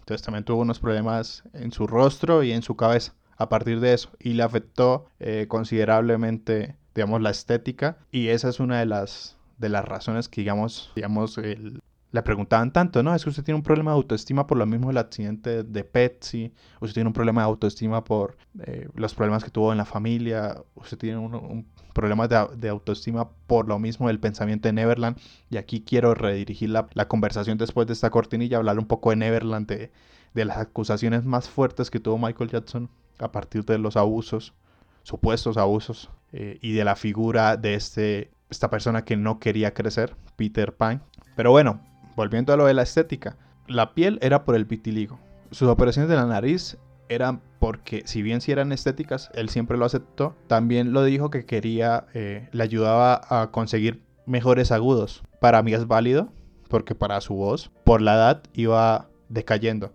[0.00, 3.94] Entonces también tuvo unos problemas en su rostro y en su cabeza a partir de
[3.94, 4.10] eso.
[4.18, 7.96] Y le afectó eh, considerablemente, digamos, la estética.
[8.10, 12.72] Y esa es una de las, de las razones que, digamos, digamos el- le preguntaban
[12.72, 13.14] tanto, ¿no?
[13.14, 16.52] Es que usted tiene un problema de autoestima por lo mismo del accidente de Pepsi,
[16.80, 20.56] usted tiene un problema de autoestima por eh, los problemas que tuvo en la familia,
[20.74, 25.18] usted tiene un, problema de, de autoestima por lo mismo del pensamiento de Neverland.
[25.50, 29.16] Y aquí quiero redirigir la, la conversación después de esta cortinilla, hablar un poco de
[29.16, 29.90] Neverland, de,
[30.32, 34.54] de las acusaciones más fuertes que tuvo Michael Jackson a partir de los abusos,
[35.02, 40.16] supuestos abusos, eh, y de la figura de este, esta persona que no quería crecer,
[40.36, 41.02] Peter Pan.
[41.36, 41.80] Pero bueno,
[42.16, 45.18] volviendo a lo de la estética, la piel era por el vitiligo.
[45.50, 49.84] Sus operaciones de la nariz eran porque, si bien si eran estéticas, él siempre lo
[49.84, 50.34] aceptó.
[50.46, 55.22] También lo dijo que quería, eh, le ayudaba a conseguir mejores agudos.
[55.40, 56.32] Para mí es válido,
[56.68, 59.92] porque para su voz, por la edad, iba decayendo.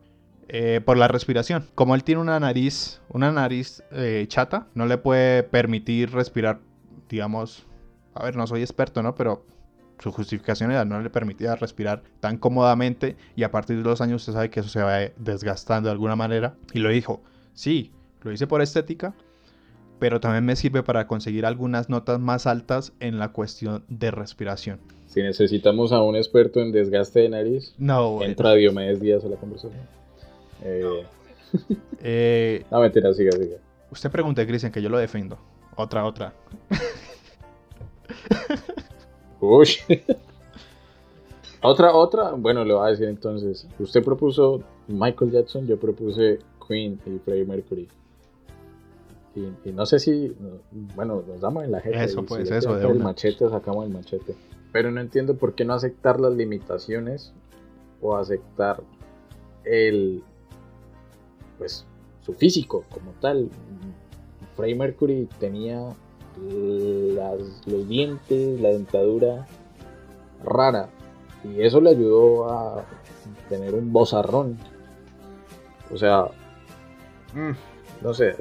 [0.49, 1.67] Eh, por la respiración.
[1.73, 6.59] Como él tiene una nariz, una nariz eh, chata, no le puede permitir respirar,
[7.09, 7.65] digamos,
[8.15, 9.15] a ver, no soy experto, ¿no?
[9.15, 9.45] Pero
[9.99, 14.21] su justificación era no le permitía respirar tan cómodamente y a partir de los años
[14.21, 16.55] usted sabe que eso se va desgastando de alguna manera.
[16.73, 17.21] Y lo dijo,
[17.53, 19.13] sí, lo hice por estética,
[19.99, 24.79] pero también me sirve para conseguir algunas notas más altas en la cuestión de respiración.
[25.07, 28.31] Si necesitamos a un experto en desgaste de nariz, No, bueno.
[28.31, 29.79] entra Diomedes Díaz a la conversación.
[30.63, 31.05] Eh,
[32.01, 33.57] Eh, no, mentira, siga, siga.
[33.91, 35.37] usted pregunte, Cristian, que yo lo defiendo.
[35.75, 36.33] Otra, otra.
[39.43, 39.67] Uy.
[41.61, 43.67] otra, otra, bueno, le voy a decir entonces.
[43.77, 47.89] Usted propuso Michael Jackson, yo propuse Queen y Freddie Mercury.
[49.35, 50.59] Y, y no sé si, no,
[50.95, 52.03] bueno, nos damos en la jeta.
[52.03, 54.35] Eso, pues, eso, de el machete, sacamos el machete.
[54.71, 57.33] Pero no entiendo por qué no aceptar las limitaciones
[58.01, 58.81] o aceptar
[59.65, 60.23] el,
[61.57, 61.85] pues,
[62.21, 63.49] su físico como tal.
[64.55, 65.93] Freddie Mercury tenía
[66.39, 69.47] las- los dientes, la dentadura
[70.43, 70.89] rara.
[71.43, 72.85] Y eso le ayudó a
[73.49, 74.57] tener un bozarrón.
[75.93, 76.25] O sea,
[77.33, 77.51] mm,
[78.03, 78.35] no sé.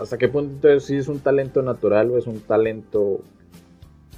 [0.00, 3.20] ¿Hasta qué punto entonces sí es un talento natural o es un talento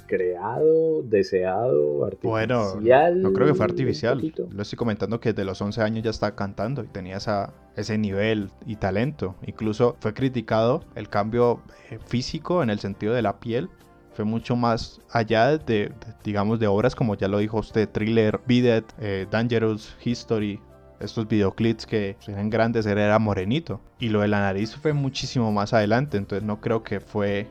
[0.07, 3.21] creado, deseado, Bueno, artificial?
[3.21, 4.33] no creo que fue artificial.
[4.51, 7.97] Lo estoy comentando que desde los 11 años ya está cantando y tenía esa, ese
[7.97, 9.35] nivel y talento.
[9.45, 13.69] Incluso fue criticado el cambio eh, físico en el sentido de la piel.
[14.13, 15.91] Fue mucho más allá de, de,
[16.23, 20.59] digamos, de obras como ya lo dijo usted, Thriller, It, eh, Dangerous, History.
[20.99, 23.81] Estos videoclips que eran grandes, él era morenito.
[23.99, 26.17] Y lo de la nariz fue muchísimo más adelante.
[26.17, 27.47] Entonces no creo que fue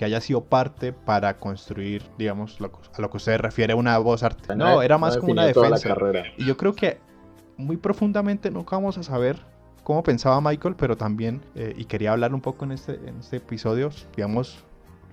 [0.00, 4.22] que haya sido parte para construir, digamos, lo, a lo que usted refiere una voz
[4.22, 4.54] artística.
[4.54, 5.94] No, era más como una defensa.
[6.38, 6.98] Y yo creo que
[7.58, 9.36] muy profundamente nunca vamos a saber
[9.84, 13.36] cómo pensaba Michael, pero también, eh, y quería hablar un poco en este, en este
[13.36, 14.64] episodio, digamos,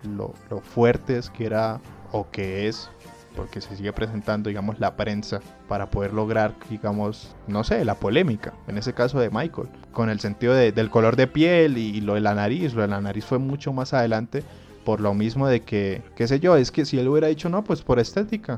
[0.04, 1.82] lo, lo fuertes que era
[2.14, 2.90] o que es
[3.36, 8.54] porque se sigue presentando, digamos, la prensa para poder lograr, digamos, no sé, la polémica,
[8.68, 12.22] en ese caso de Michael, con el sentido del color de piel y, lo de
[12.22, 14.44] la nariz, lo de la nariz fue mucho más adelante,
[14.88, 17.62] por lo mismo de que, qué sé yo, es que si él hubiera dicho no,
[17.62, 18.58] pues por estética,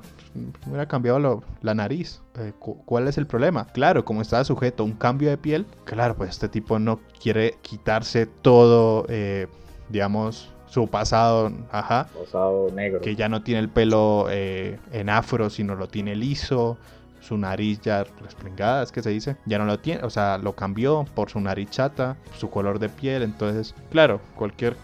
[0.68, 2.22] hubiera cambiado la nariz.
[2.38, 3.66] Eh, ¿Cuál es el problema?
[3.66, 7.56] Claro, como estaba sujeto a un cambio de piel, claro, pues este tipo no quiere
[7.64, 9.48] quitarse todo, eh,
[9.90, 12.08] digamos, su pasado, ajá.
[12.14, 13.02] Pasado negro.
[13.02, 16.78] Que ya no tiene el pelo eh, en afro, sino lo tiene liso.
[17.22, 19.36] Su nariz ya respringada, es que se dice.
[19.48, 22.90] Ya no lo tiene, o sea, lo cambió por su nariz chata, su color de
[22.90, 23.24] piel.
[23.24, 24.78] Entonces, claro, cualquier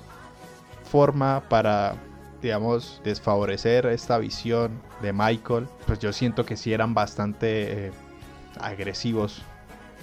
[0.96, 1.96] forma para,
[2.42, 7.92] digamos, desfavorecer esta visión de Michael, pues yo siento que sí eran bastante eh,
[8.62, 9.42] agresivos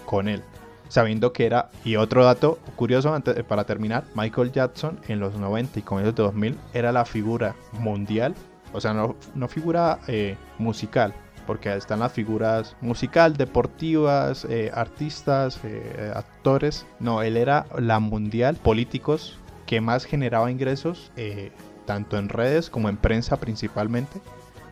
[0.04, 0.42] con él
[0.90, 5.78] sabiendo que era, y otro dato curioso antes, para terminar, Michael Jackson en los 90
[5.78, 8.34] y comienzos de 2000 era la figura mundial,
[8.74, 11.14] o sea, no, no figura eh, musical,
[11.46, 15.58] porque están las figuras musical, deportivas, eh, artistas,
[16.14, 19.38] actores, no, él era la mundial, políticos
[19.72, 21.10] que más generaba ingresos,
[21.86, 24.20] tanto en redes como en prensa principalmente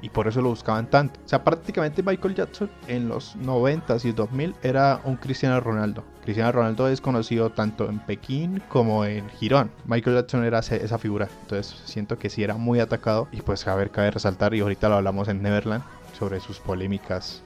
[0.03, 1.19] y por eso lo buscaban tanto.
[1.25, 6.05] O sea, prácticamente Michael Jackson en los 90s y 2000 era un Cristiano Ronaldo.
[6.23, 9.71] Cristiano Ronaldo es conocido tanto en Pekín como en Girón.
[9.87, 11.31] Michael Jackson era esa figura.
[11.45, 14.91] Entonces siento que sí era muy atacado y pues a ver, cabe resaltar y ahorita
[14.91, 15.83] lo hablamos en Neverland
[16.19, 17.43] sobre sus polémicas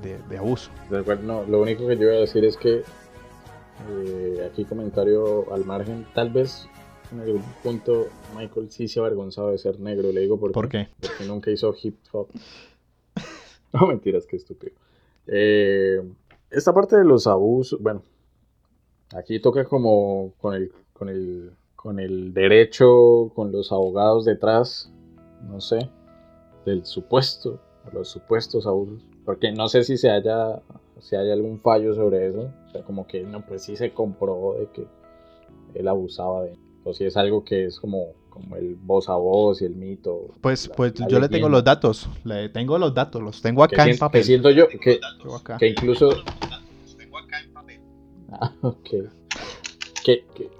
[0.00, 0.70] de, abuso.
[1.22, 2.84] No, lo único que yo voy a decir es que
[3.90, 6.70] eh, aquí comentario al margen, tal vez
[7.12, 10.12] en algún punto Michael sí se avergonzado de ser negro.
[10.12, 10.88] Le digo por, ¿Por qué?
[11.00, 12.28] Porque nunca hizo hip hop.
[13.72, 14.72] no mentiras, qué estúpido.
[15.26, 16.02] Eh,
[16.50, 18.02] esta parte de los abusos, bueno,
[19.14, 24.90] aquí toca como con el, con el, con el derecho, con los abogados detrás,
[25.48, 25.90] no sé,
[26.64, 27.60] del supuesto,
[27.92, 29.04] los supuestos abusos.
[29.24, 30.62] Porque no sé si se haya,
[31.00, 32.48] si haya algún fallo sobre eso.
[32.68, 34.86] O sea, como que no, pues sí se comprobó de que
[35.74, 39.60] él abusaba de o si es algo que es como, como el voz a voz
[39.60, 40.28] y el mito.
[40.40, 43.98] Pues, pues yo le tengo los datos, le tengo los datos, los tengo acá en
[43.98, 44.20] papel.
[44.20, 45.00] Que siento yo que,
[45.58, 46.10] que incluso...
[48.30, 48.88] Ah, ok.
[50.04, 50.50] Que, que,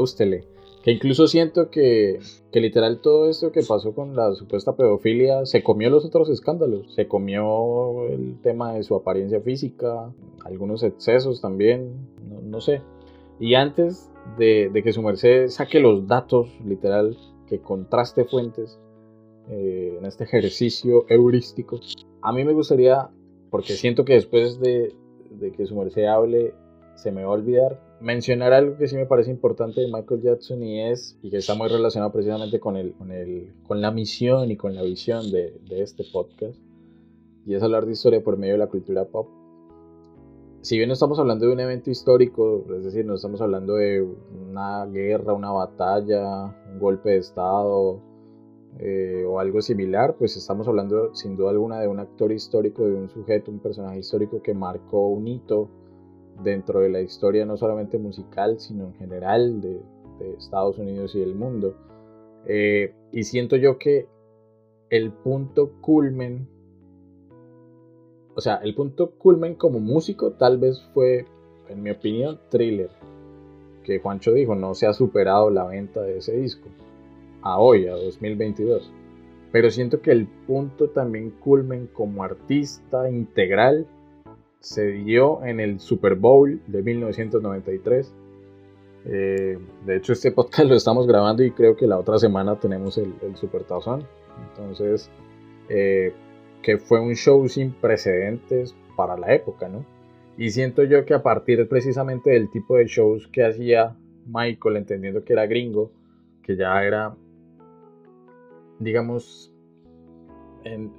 [0.82, 2.18] que incluso siento que,
[2.50, 6.92] que literal todo esto que pasó con la supuesta pedofilia se comió los otros escándalos.
[6.94, 10.12] Se comió el tema de su apariencia física,
[10.44, 11.92] algunos excesos también,
[12.28, 12.82] no, no sé.
[13.38, 18.78] Y antes de, que su merced saque los datos, literal, que contraste fuentes
[19.48, 21.80] eh, en este ejercicio heurístico.
[22.22, 23.08] A mí me gustaría,
[23.50, 24.94] porque siento que después de,
[25.56, 26.54] que su merced hable,
[26.94, 30.62] se me va a olvidar mencionar algo que sí me parece importante de Michael Jackson
[30.62, 34.50] y es, y que está muy relacionado precisamente con, el, con, el, con la misión
[34.50, 36.58] y con la visión de, de este podcast,
[37.46, 39.28] y es hablar de historia por medio de la cultura pop
[40.66, 44.84] si bien estamos hablando de un evento histórico, es decir, no estamos hablando de una
[44.86, 48.00] guerra, una batalla, un golpe de Estado
[48.80, 52.96] eh, o algo similar, pues estamos hablando sin duda alguna de un actor histórico, de
[52.96, 55.68] un sujeto, un personaje histórico que marcó un hito
[56.42, 59.80] dentro de la historia no solamente musical, sino en general de,
[60.36, 61.76] Estados Unidos y del mundo.
[62.44, 64.08] Eh, y siento yo que
[64.90, 66.48] el punto culmen
[68.36, 71.24] o sea, el punto culmen como músico tal vez fue,
[71.70, 72.90] en mi opinión, Thriller.
[73.82, 76.68] Que Juancho dijo, no se ha superado la venta de ese disco.
[77.40, 78.92] A hoy, a 2022.
[79.52, 83.86] Pero siento que el punto también culmen como artista integral
[84.60, 88.12] se dio en el Super Bowl de 1993.
[89.06, 92.98] Eh, de hecho, este podcast lo estamos grabando y creo que la otra semana tenemos
[92.98, 94.06] el, Super Tazón.
[94.50, 95.10] Entonces,
[95.70, 96.12] eh,
[96.66, 99.86] que fue un show sin precedentes para la época, ¿no?
[100.36, 103.96] Y siento yo que a partir precisamente del tipo de shows que hacía
[104.26, 105.92] Michael, entendiendo que era gringo,
[106.42, 107.14] que ya era,
[108.80, 109.52] digamos,
[110.64, 110.90] en,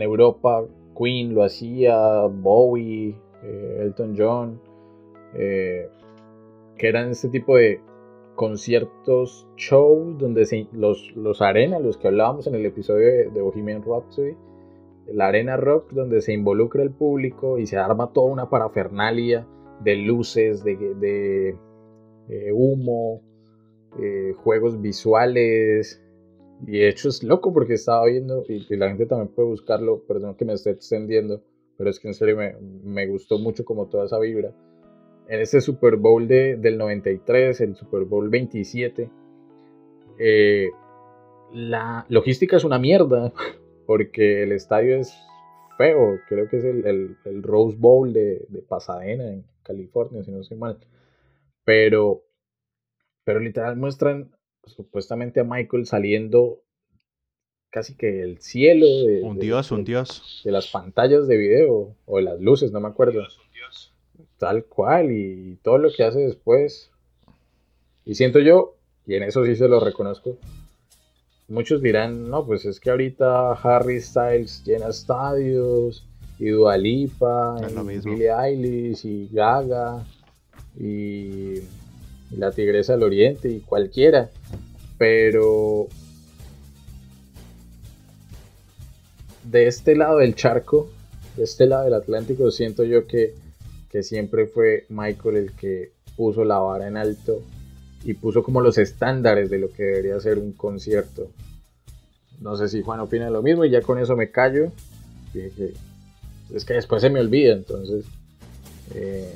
[0.00, 0.64] Europa,
[0.96, 4.60] Queen lo hacía, Bowie, eh, Elton John,
[5.34, 5.88] eh,
[6.78, 7.80] que eran este tipo de
[8.36, 13.82] conciertos, shows, donde los, los arenas, los que hablábamos en el episodio de, de Bohemian
[13.82, 14.36] Rhapsody,
[15.12, 19.46] la arena rock donde se involucra el público y se arma toda una parafernalia
[19.82, 21.56] de luces, de,
[22.28, 23.22] eh, humo,
[24.00, 26.02] eh, juegos visuales.
[26.66, 30.36] Y de hecho es loco porque estaba viendo, y, la gente también puede buscarlo, perdón
[30.36, 31.42] que me esté extendiendo,
[31.76, 34.52] pero es que en serio me, me gustó mucho como toda esa vibra.
[35.28, 39.10] en este Super Bowl de, del 93, el Super Bowl 27,
[40.18, 40.70] eh,
[41.52, 43.32] la logística es una mierda,
[43.86, 45.16] porque el estadio es
[45.78, 50.40] feo, creo que es el, el, Rose Bowl de, de, Pasadena, en California, si no
[50.40, 50.78] estoy mal.
[51.64, 52.24] Pero,
[53.24, 54.30] pero literal muestran
[54.64, 56.62] supuestamente a Michael saliendo
[57.70, 58.86] casi que del cielo.
[58.86, 60.40] De, un dios, un dios.
[60.44, 63.22] De las pantallas de video, o de las luces, no me acuerdo.
[64.38, 66.90] Tal cual, y todo lo que hace después.
[68.04, 68.76] Y siento yo,
[69.06, 70.38] y en eso sí se lo reconozco,
[71.48, 76.06] muchos dirán, no, pues es que ahorita Harry Styles llena estadios,
[76.38, 80.04] y Dualipa, y Billie Eilish, y Gaga,
[80.78, 81.62] y,
[82.32, 84.30] la Tigresa del Oriente, y cualquiera.
[84.98, 85.88] Pero
[89.44, 90.90] de este lado del charco,
[91.36, 93.34] de este lado del Atlántico, siento yo que,
[93.90, 97.42] que siempre fue Michael el que puso la vara en alto
[98.06, 101.28] y puso como los estándares de lo que debería ser un concierto.
[102.40, 104.70] No sé si Juan opina lo mismo y ya con eso me callo.
[105.34, 108.04] es que después se me olvida, entonces.
[108.94, 109.34] Eh,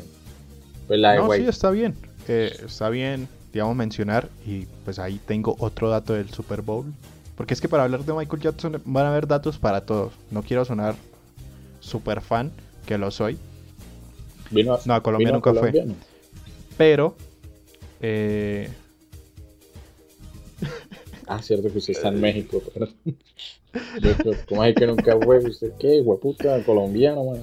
[0.87, 1.97] pues la de no, sí, está bien.
[2.29, 4.29] Eh, está bien, digamos, mencionar.
[4.47, 6.87] Y pues ahí tengo otro dato del Super Bowl.
[7.37, 10.13] Porque es que para hablar de Michael Jackson van a haber datos para todos.
[10.31, 10.95] No quiero sonar
[11.81, 12.53] super fan,
[12.87, 13.37] que lo soy.
[14.53, 15.73] no, a Colombia nunca fue.
[16.77, 17.17] Pero
[18.01, 18.69] eh...
[21.27, 22.63] Ah, cierto que usted está en México.
[22.75, 22.89] Pero...
[24.49, 25.39] ¿Cómo es que nunca fue?
[25.39, 26.01] ¿Usted qué?
[26.01, 27.41] Hueputa, colombiano, man.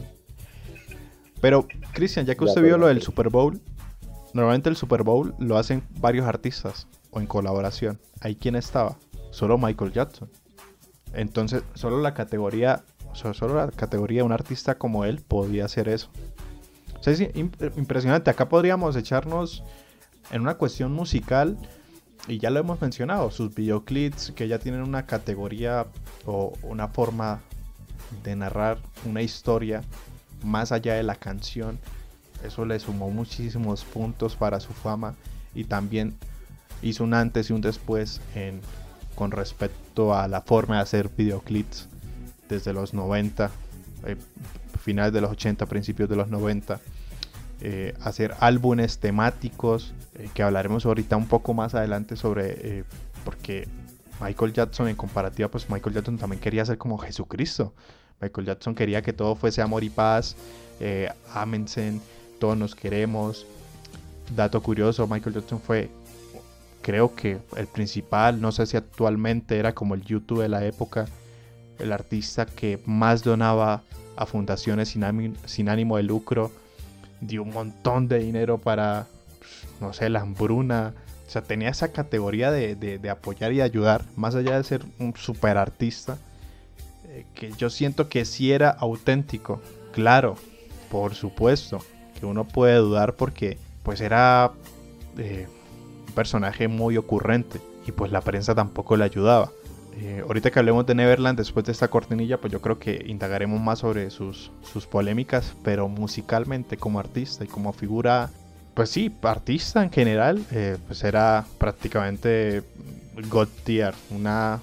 [1.40, 3.62] Pero, Cristian, ya que usted vio lo del Super Bowl,
[4.34, 8.00] normalmente el Super Bowl lo hacen varios artistas o en colaboración.
[8.20, 8.98] ¿Ahí quién estaba?
[9.32, 10.30] Solo Michael Jackson.
[11.14, 12.84] Entonces, solo la categoría,
[13.14, 16.10] solo la categoría de un artista como él podía hacer eso.
[17.00, 18.30] O sea, es impresionante.
[18.30, 19.64] Acá podríamos echarnos
[20.32, 21.58] en una cuestión musical,
[22.28, 25.88] y ya lo hemos mencionado, sus videoclips que ya tienen una categoría
[26.26, 27.42] o una forma
[28.24, 29.82] de narrar una historia
[30.44, 31.80] más allá de la canción,
[32.44, 35.16] eso le sumó muchísimos puntos para su fama
[35.56, 36.16] y también
[36.82, 38.62] hizo un antes y un después en,
[39.16, 41.88] con respecto a la forma de hacer videoclips
[42.50, 43.50] desde los 90,
[44.06, 44.18] eh,
[44.80, 46.80] finales de los 80, principios de los 90
[47.60, 52.84] eh, hacer álbumes temáticos, eh, que hablaremos ahorita un poco más adelante sobre, eh,
[53.26, 53.68] porque
[54.22, 57.74] Michael Jackson en comparativa, pues Michael Jackson también quería ser como Jesucristo.
[58.22, 60.36] Michael Jackson quería que todo fuese amor y paz,
[61.34, 62.00] ámense,
[62.40, 63.48] todos nos queremos.
[64.36, 65.90] Dato curioso, Michael Jackson fue,
[66.82, 71.06] creo que el principal, no sé si actualmente era como el YouTube de la época,
[71.80, 73.84] el artista que más donaba
[74.16, 76.52] a fundaciones sin ánimo de lucro
[77.22, 79.08] dio un montón de dinero para,
[79.82, 80.94] no sé, la hambruna.
[81.28, 85.58] O sea, tenía esa categoría de, apoyar y ayudar, más allá de ser un super
[85.58, 86.18] artista,
[87.06, 89.62] eh, que yo siento que sí era auténtico.
[89.92, 90.36] Claro,
[90.90, 91.80] por supuesto,
[92.20, 94.52] que uno puede dudar porque pues era
[95.18, 95.48] eh,
[96.08, 99.52] un personaje muy ocurrente y pues la prensa tampoco le ayudaba.
[100.00, 103.60] Eh, ahorita que hablemos de Neverland, después de esta cortinilla, pues yo creo que indagaremos
[103.60, 108.30] más sobre sus, sus polémicas, pero musicalmente como artista y como figura,
[108.76, 112.62] pues sí, artista en general, eh, pues era prácticamente
[113.28, 114.60] God tier, una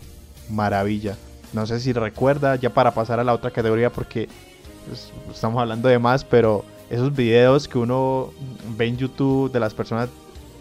[0.50, 1.16] maravilla.
[1.52, 4.28] No sé si recuerda, ya para pasar a la otra categoría, porque
[4.86, 8.30] pues, estamos hablando de más, pero esos videos que uno
[8.76, 10.10] ve en YouTube de las personas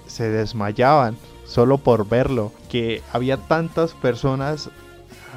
[0.07, 1.15] se desmayaban
[1.45, 4.69] solo por verlo, que había tantas personas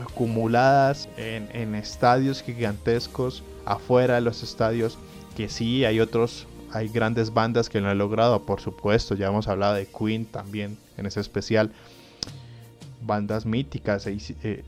[0.05, 4.99] acumuladas en, estadios gigantescos, afuera de los estadios,
[5.37, 9.49] que sí, hay otros, hay grandes bandas que lo han logrado, por supuesto, ya hemos
[9.49, 11.73] hablado de Queen también en ese especial,
[13.03, 14.65] bandas míticas, eh,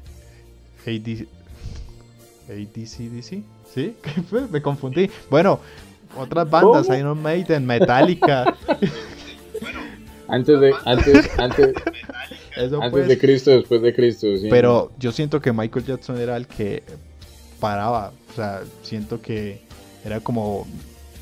[2.48, 3.42] ADCDC,
[3.74, 3.96] ¿sí?
[4.50, 5.10] Me confundí.
[5.30, 5.60] Bueno,
[6.16, 8.56] otras bandas, Iron Maiden, Metallica.
[10.28, 11.74] Antes de, antes, antes,
[12.56, 13.08] antes pues.
[13.08, 14.26] de Cristo, después de Cristo.
[14.50, 16.82] Pero yo siento que Michael Jackson era el que
[17.60, 18.12] paraba.
[18.30, 19.60] O sea, siento que
[20.04, 20.66] era como,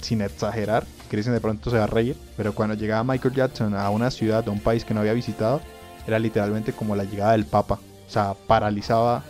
[0.00, 3.90] sin exagerar, Cristian de pronto se va a reír, pero cuando llegaba Michael Jackson a
[3.90, 5.61] una ciudad, a un país que no había visitado,
[6.07, 7.78] era literalmente como la llegada del Papa.
[8.07, 9.24] O sea, paralizaba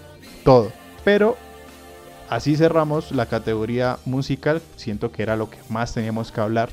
[0.44, 0.72] todo.
[1.04, 1.36] Pero
[2.28, 4.60] así cerramos la categoría musical.
[4.76, 6.70] Siento que era lo que más teníamos que hablar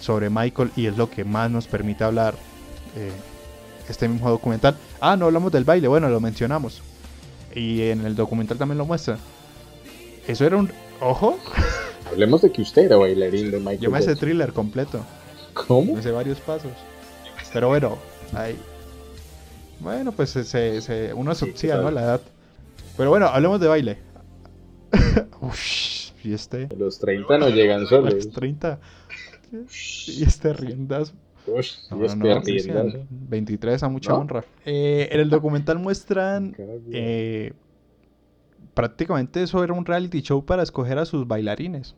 [0.00, 2.34] sobre Michael y es lo que más nos permite hablar
[2.96, 3.10] eh,
[3.88, 4.76] este mismo documental.
[5.00, 6.82] Ah, no hablamos del baile, bueno, lo mencionamos.
[7.54, 9.18] Y en el documental también lo muestra.
[10.26, 10.70] Eso era un...
[11.00, 11.38] Ojo.
[12.10, 14.16] Hablemos de que usted era bailarín de Michael Yo me Jackson.
[14.18, 15.04] thriller completo.
[15.54, 15.94] ¿Cómo?
[15.94, 16.72] Me varios pasos.
[17.52, 17.98] Pero bueno,
[18.34, 18.58] ahí.
[19.80, 20.44] Bueno, pues se,
[20.80, 21.90] se- uno se Sí, ¿no?
[21.90, 22.20] La edad.
[22.96, 23.98] Pero bueno, hablemos de baile.
[25.40, 26.68] Ush, y este.
[26.76, 28.14] Los 30 no llegan solos.
[28.14, 28.78] los 30.
[30.08, 31.14] Y este riendazo.
[31.46, 32.42] Uy, No, y no, este no, arriendazo.
[32.42, 34.18] Cristian, 23 a mucha ¿No?
[34.18, 34.44] honra.
[34.64, 36.54] Eh, en el documental muestran
[36.90, 37.52] eh,
[38.74, 41.94] prácticamente eso era un reality show para escoger a sus bailarines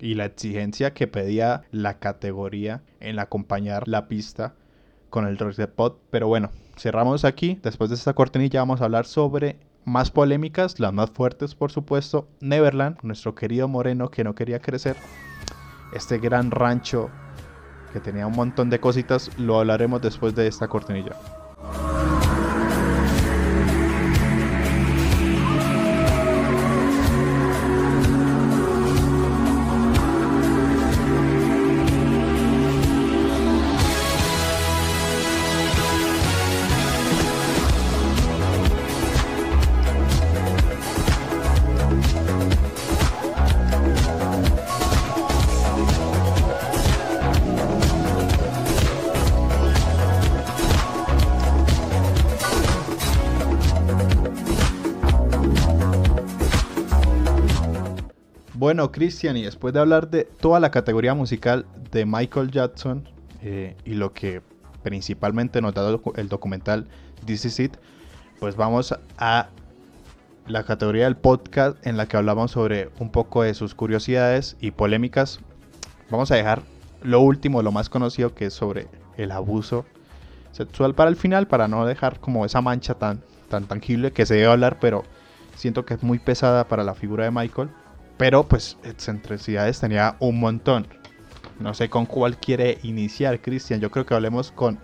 [0.00, 4.54] y la exigencia que pedía la categoría en acompañar la pista
[5.10, 6.00] con el rock de pot.
[6.10, 7.58] Pero bueno, cerramos aquí.
[7.62, 12.28] Después de esta cortinilla vamos a hablar sobre más polémicas, las más fuertes por supuesto.
[12.40, 14.96] Neverland, nuestro querido Moreno que no quería crecer.
[15.92, 17.10] Este gran rancho
[17.92, 21.16] que tenía un montón de cositas, lo hablaremos después de esta cortinilla.
[58.78, 63.08] Bueno, Cristian, y después de hablar de toda la categoría musical de Michael Jackson
[63.42, 64.40] eh, y lo que
[64.84, 66.86] principalmente nos da el documental
[67.24, 67.76] This Is It,
[68.38, 69.48] pues vamos a
[70.46, 74.70] la categoría del podcast en la que hablamos sobre un poco de sus curiosidades y
[74.70, 75.40] polémicas.
[76.08, 76.62] Vamos a dejar
[77.02, 79.86] lo último, lo más conocido, que es sobre el abuso
[80.52, 84.34] sexual para el final, para no dejar como esa mancha tan, tan tangible que se
[84.34, 85.02] debe hablar, pero
[85.56, 87.70] siento que es muy pesada para la figura de Michael.
[88.18, 90.86] Pero pues excentricidades tenía un montón.
[91.60, 93.80] No sé con cuál quiere iniciar, Cristian.
[93.80, 94.78] Yo creo que hablemos con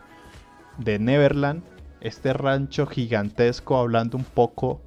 [0.78, 1.62] de Neverland,
[2.01, 4.80] este rancho gigantesco, hablando un poco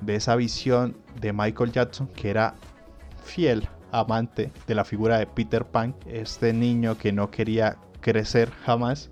[0.00, 2.54] de esa visión de Michael Jackson, que era
[3.24, 9.10] fiel amante de la figura de Peter Pan, este niño que no quería crecer jamás.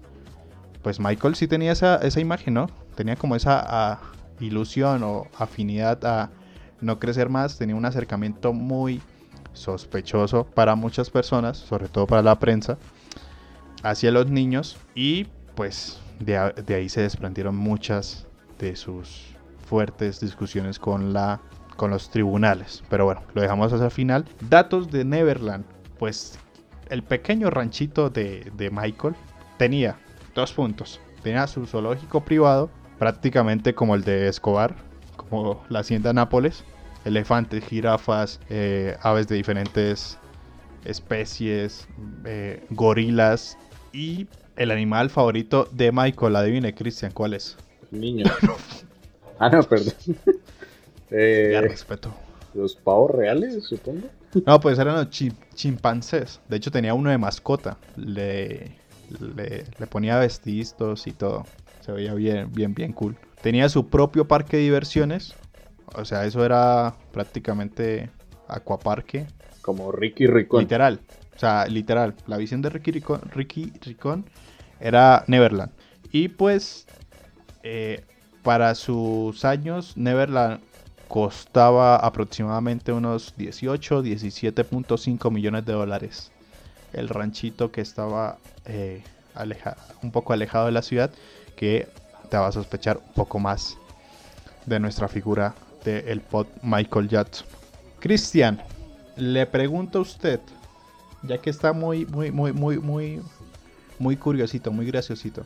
[0.83, 2.69] Pues Michael sí tenía esa, esa imagen, ¿no?
[2.95, 4.01] Tenía como esa ah,
[4.41, 6.31] ilusión o afinidad a
[6.81, 9.01] no crecer más, tenía un acercamiento muy
[9.53, 12.79] sospechoso para muchas personas, sobre todo para la prensa,
[13.83, 18.27] hacia los niños y pues de, ahí se desprendieron muchas
[18.59, 19.35] de sus
[19.67, 21.41] fuertes discusiones con la
[21.77, 22.83] con los tribunales.
[22.91, 24.25] Pero bueno, lo dejamos hasta el final.
[24.49, 25.65] Datos de Neverland.
[25.97, 26.37] Pues
[26.91, 29.15] el pequeño ranchito de, de Michael
[29.59, 29.97] tenía
[30.35, 31.01] dos puntos.
[31.23, 32.69] Tenía su zoológico privado,
[32.99, 34.75] prácticamente como el de Escobar,
[35.29, 36.65] como la hacienda Nápoles.
[37.05, 40.19] Elefantes, jirafas, eh, aves de diferentes
[40.85, 41.87] especies,
[42.25, 43.57] eh, gorilas
[43.93, 44.27] y
[44.57, 46.37] el animal favorito de Michael.
[46.37, 47.57] Adivine, Cristian, ¿cuál es?
[47.91, 48.25] Niño.
[49.39, 49.95] ah, no, perdón.
[51.11, 52.15] Eh, Ya respeto.
[52.53, 54.11] los pavos reales, supongo.
[54.47, 56.39] No, pues eran los chi- chimpancés.
[56.49, 57.79] De hecho, tenía uno de mascota.
[57.97, 58.77] Le,
[59.09, 61.47] le, le ponía vestidos y todo.
[61.81, 63.17] Se veía bien, bien, bien cool.
[63.43, 65.35] Tenía su propio parque de diversiones.
[65.95, 68.11] O sea, eso era prácticamente
[68.47, 69.27] acuaparque.
[69.63, 70.61] Como Ricky Ricón.
[70.61, 71.01] Literal.
[71.35, 72.15] O sea, literal.
[72.27, 74.25] La visión de Ricky Ricón, Ricky Ricón
[74.81, 75.71] era Neverland.
[76.11, 76.87] Y pues,
[77.63, 78.05] eh,
[78.43, 80.61] para sus años, Neverland
[81.07, 86.33] costaba aproximadamente unos 18, 17.5 millones de dólares.
[86.93, 89.03] El ranchito que estaba eh,
[89.35, 91.11] aleja- un poco alejado de la ciudad,
[91.57, 91.89] que
[92.29, 93.77] te va a sospechar un poco más
[94.67, 95.55] de nuestra figura
[95.85, 97.47] del pod Michael Jackson.
[98.01, 98.63] Cristian,
[99.17, 100.41] le pregunto a usted,
[101.23, 103.23] ya que está muy, muy, muy, muy, muy,
[103.99, 105.45] muy curiosito, muy graciosito.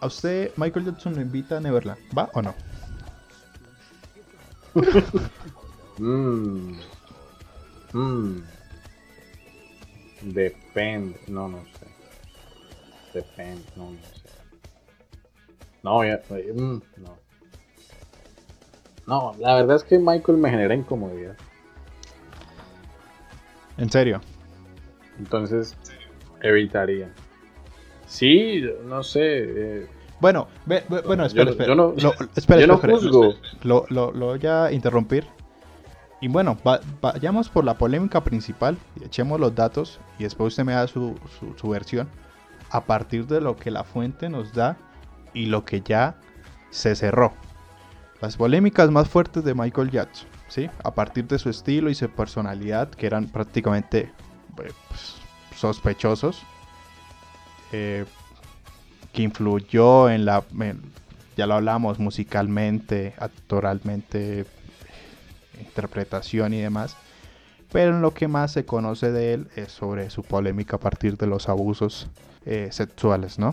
[0.00, 2.00] ¿A usted Michael Jackson lo invita a Neverland?
[2.16, 2.54] ¿Va o no?
[5.98, 6.76] Mmm.
[7.92, 8.42] Mmm.
[10.20, 11.18] Depende.
[11.28, 11.86] No, no sé.
[13.14, 13.64] Depende.
[13.76, 14.45] No, no sé.
[15.86, 16.14] No, ya.
[16.30, 17.16] eh, mm, no.
[19.06, 21.36] No, la verdad es que Michael me genera incomodidad.
[23.78, 24.20] En serio.
[25.16, 25.76] Entonces,
[26.42, 27.08] evitaría.
[28.08, 29.20] Sí, no sé.
[29.22, 29.86] eh,
[30.18, 31.68] Bueno, ve- bueno, Yo espera, no- espera.
[31.68, 33.34] yo no- Lo- espera, yo no espera, juzgo.
[33.62, 35.24] Lo, lo- lo voy a interrumpir.
[36.20, 40.72] Y bueno, va- vayamos por la polémica principal echemos los datos y después usted me
[40.72, 42.08] da su, su- su versión
[42.70, 44.76] a partir de lo que la fuente nos da
[45.36, 46.16] y lo que ya
[46.70, 47.34] se cerró.
[48.22, 50.26] Las polémicas más fuertes de Michael Jackson.
[50.48, 50.70] ¿sí?
[50.82, 54.10] A partir de su estilo y su personalidad, que eran prácticamente eh,
[54.88, 55.16] pues,
[55.54, 56.42] sospechosos,
[57.72, 58.06] eh,
[59.12, 60.42] que influyó en la,
[61.36, 64.46] ya lo hablamos, musicalmente, actoralmente,
[65.60, 66.96] interpretación y demás.
[67.70, 71.18] Pero en lo que más se conoce de él es sobre su polémica a partir
[71.18, 72.08] de los abusos
[72.46, 73.52] eh, sexuales, ¿no?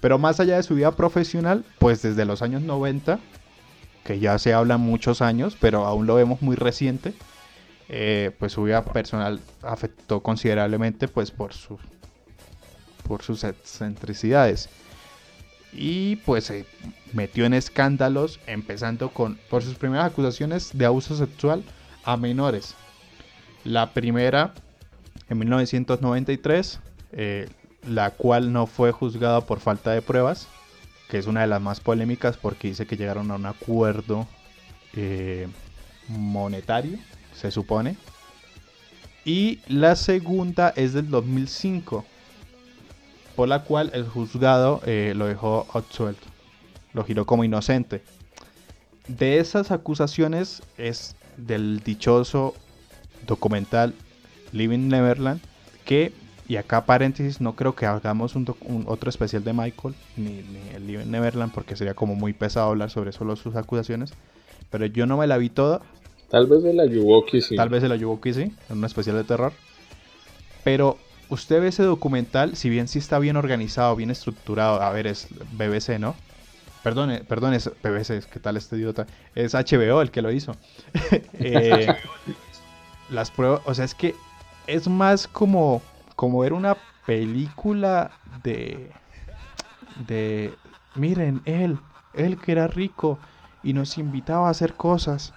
[0.00, 3.18] Pero más allá de su vida profesional, pues desde los años 90,
[4.04, 7.14] que ya se habla muchos años, pero aún lo vemos muy reciente,
[7.88, 11.52] eh, pues su vida personal afectó considerablemente pues por,
[13.06, 14.68] por sus excentricidades.
[15.72, 16.64] Y pues se
[17.12, 21.62] metió en escándalos, empezando con por sus primeras acusaciones de abuso sexual
[22.04, 22.74] a menores.
[23.64, 24.54] La primera
[25.28, 26.80] en 1993,
[27.12, 27.48] eh,
[27.86, 30.48] la cual no fue juzgada por falta de pruebas,
[31.08, 34.26] que es una de las más polémicas porque dice que llegaron a un acuerdo
[34.94, 35.48] eh,
[36.08, 36.98] monetario,
[37.34, 37.96] se supone.
[39.24, 42.04] Y la segunda es del 2005,
[43.36, 46.26] por la cual el juzgado eh, lo dejó absuelto,
[46.92, 48.02] lo giró como inocente.
[49.06, 52.54] De esas acusaciones es del dichoso
[53.26, 53.94] documental
[54.52, 55.40] Living Neverland,
[55.84, 56.12] que,
[56.48, 58.46] y acá paréntesis, no creo que hagamos un,
[58.86, 60.42] otro especial de Michael, ni,
[60.74, 64.14] el Living Neverland, porque sería como muy pesado hablar sobre solo sus acusaciones,
[64.70, 65.82] pero yo no me la vi toda.
[66.30, 67.54] Tal vez de la Yuwoki sí.
[67.54, 69.52] Tal vez de la Yuwoki sí, en un especial de terror.
[70.64, 75.06] Pero usted ve ese documental, si bien sí está bien organizado, bien estructurado, a ver,
[75.06, 76.14] es BBC, ¿no?
[76.82, 79.06] Perdón, perdón, es BBC, ¿qué tal este idiota?
[79.34, 80.56] Es HBO el que lo hizo.
[81.40, 81.94] Eh,
[83.10, 84.14] las pruebas, o sea, es que
[84.66, 85.82] es más como,
[86.18, 88.96] como ver una película de,
[89.94, 90.58] de,
[90.94, 93.20] miren, él, él que era rico
[93.62, 95.32] y nos invitaba a hacer cosas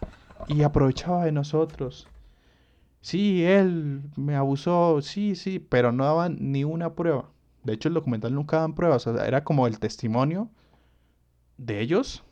[0.47, 2.09] y aprovechaba de nosotros.
[3.01, 7.29] Sí, él me abusó, sí, sí, pero no daban ni una prueba.
[7.63, 10.49] De hecho, el documental nunca daban pruebas, o sea, era como el testimonio
[11.57, 12.23] de ellos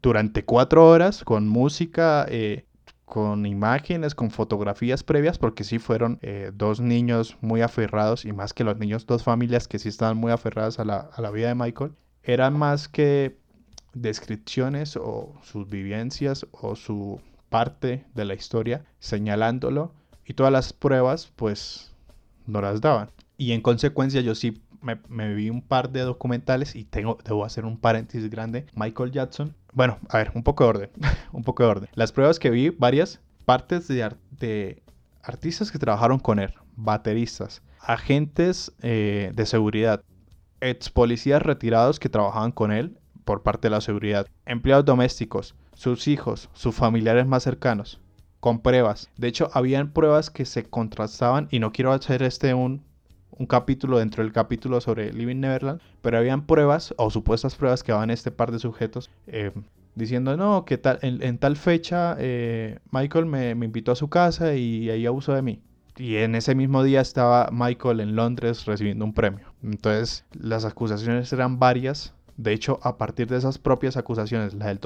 [0.00, 2.66] durante cuatro horas con música, eh,
[3.12, 8.54] con imágenes, con fotografías previas, porque sí fueron eh, dos niños muy aferrados y más
[8.54, 11.48] que los niños, dos familias que sí estaban muy aferradas a la, a la vida
[11.48, 11.92] de Michael.
[12.22, 13.36] Eran más que
[13.92, 19.92] descripciones o sus vivencias o su parte de la historia señalándolo
[20.24, 21.92] y todas las pruebas pues
[22.46, 23.10] no las daban.
[23.36, 27.66] Y en consecuencia yo sí me, vi un par de documentales y tengo, debo hacer
[27.66, 28.64] un paréntesis grande.
[28.74, 29.54] Michael Jackson.
[29.72, 30.90] Bueno, a ver, un poco de orden.
[31.32, 31.88] un poco de orden.
[31.94, 34.82] Las pruebas que vi, varias partes de,
[35.22, 40.02] artistas que trabajaron con él, bateristas, agentes eh, de seguridad,
[40.60, 46.06] ex policías retirados que trabajaban con él por parte de la seguridad, empleados domésticos, sus
[46.06, 48.00] hijos, sus familiares más cercanos,
[48.40, 49.10] con pruebas.
[49.16, 52.84] De hecho, habían pruebas que se contrastaban y no quiero hacer este un
[53.42, 57.90] un capítulo dentro del capítulo sobre Living Neverland, pero habían pruebas o supuestas pruebas que
[57.90, 59.50] daban este par de sujetos eh,
[59.96, 64.88] diciendo, no, que tal, en, tal fecha eh, Michael me, invitó a su casa y
[64.90, 65.60] ahí abusó de mí.
[65.96, 69.52] Y en ese mismo día estaba Michael en Londres recibiendo un premio.
[69.62, 72.14] Entonces las acusaciones eran varias.
[72.36, 74.78] De hecho, a partir de esas propias acusaciones, la del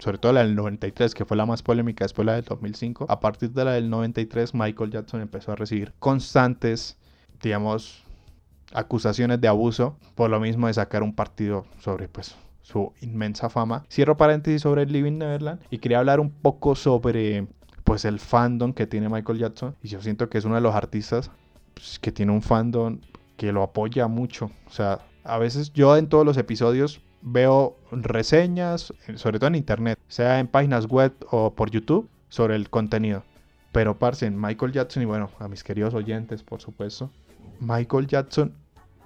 [0.00, 3.20] sobre todo la del 93, que fue la más polémica, después la del 2005, a
[3.20, 6.98] partir de la del 93, Michael Jackson empezó a recibir constantes
[7.42, 8.04] digamos,
[8.72, 13.84] acusaciones de abuso por lo mismo de sacar un partido sobre pues su inmensa fama.
[13.90, 17.46] Cierro paréntesis sobre el Living Neverland y quería hablar un poco sobre
[17.84, 20.74] pues el fandom que tiene Michael Jackson y yo siento que es uno de los
[20.74, 21.30] artistas
[21.74, 23.00] pues, que tiene un fandom
[23.36, 24.50] que lo apoya mucho.
[24.66, 29.98] O sea, a veces yo en todos los episodios veo reseñas, sobre todo en internet,
[30.08, 33.24] sea en páginas web o por YouTube, sobre el contenido.
[33.72, 37.10] Pero parce, Michael Jackson y bueno, a mis queridos oyentes, por supuesto,
[37.58, 38.54] Michael Jackson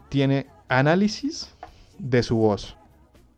[0.08, 1.54] tiene análisis
[1.98, 2.76] de su voz,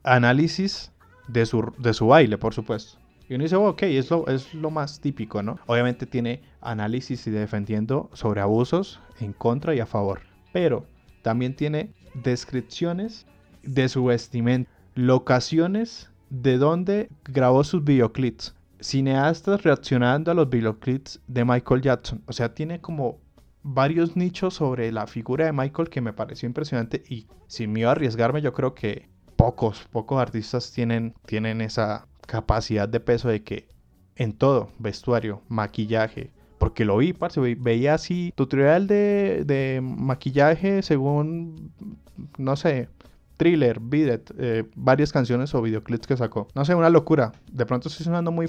[0.03, 0.93] análisis
[1.29, 2.99] de su, de su baile, por supuesto.
[3.29, 5.59] Y uno dice, ok, es lo, es lo más típico, ¿no?
[5.67, 10.21] Obviamente tiene análisis y defendiendo sobre abusos en contra y a favor.
[10.53, 10.87] Pero
[11.23, 13.27] también tiene descripciones
[13.63, 21.45] de su vestimenta, locaciones de donde grabó sus videoclips, cineastas reaccionando a los videoclips de
[21.45, 22.23] Michael Jackson.
[22.27, 23.19] O sea, tiene como
[23.69, 27.93] varios nichos sobre la figura de Michael que me pareció impresionante y sin miedo a
[27.93, 33.69] arriesgarme yo creo que pocos, pocos artistas tienen, tienen esa capacidad de peso de que
[34.15, 41.73] en todo, vestuario, maquillaje, porque lo vi, parce, veía así tutorial de, de maquillaje según,
[42.39, 42.89] no sé,
[43.37, 46.47] thriller, Bidet, eh, varias canciones o videoclips que sacó.
[46.55, 47.33] No sé, una locura.
[47.51, 48.49] De pronto estoy sonando muy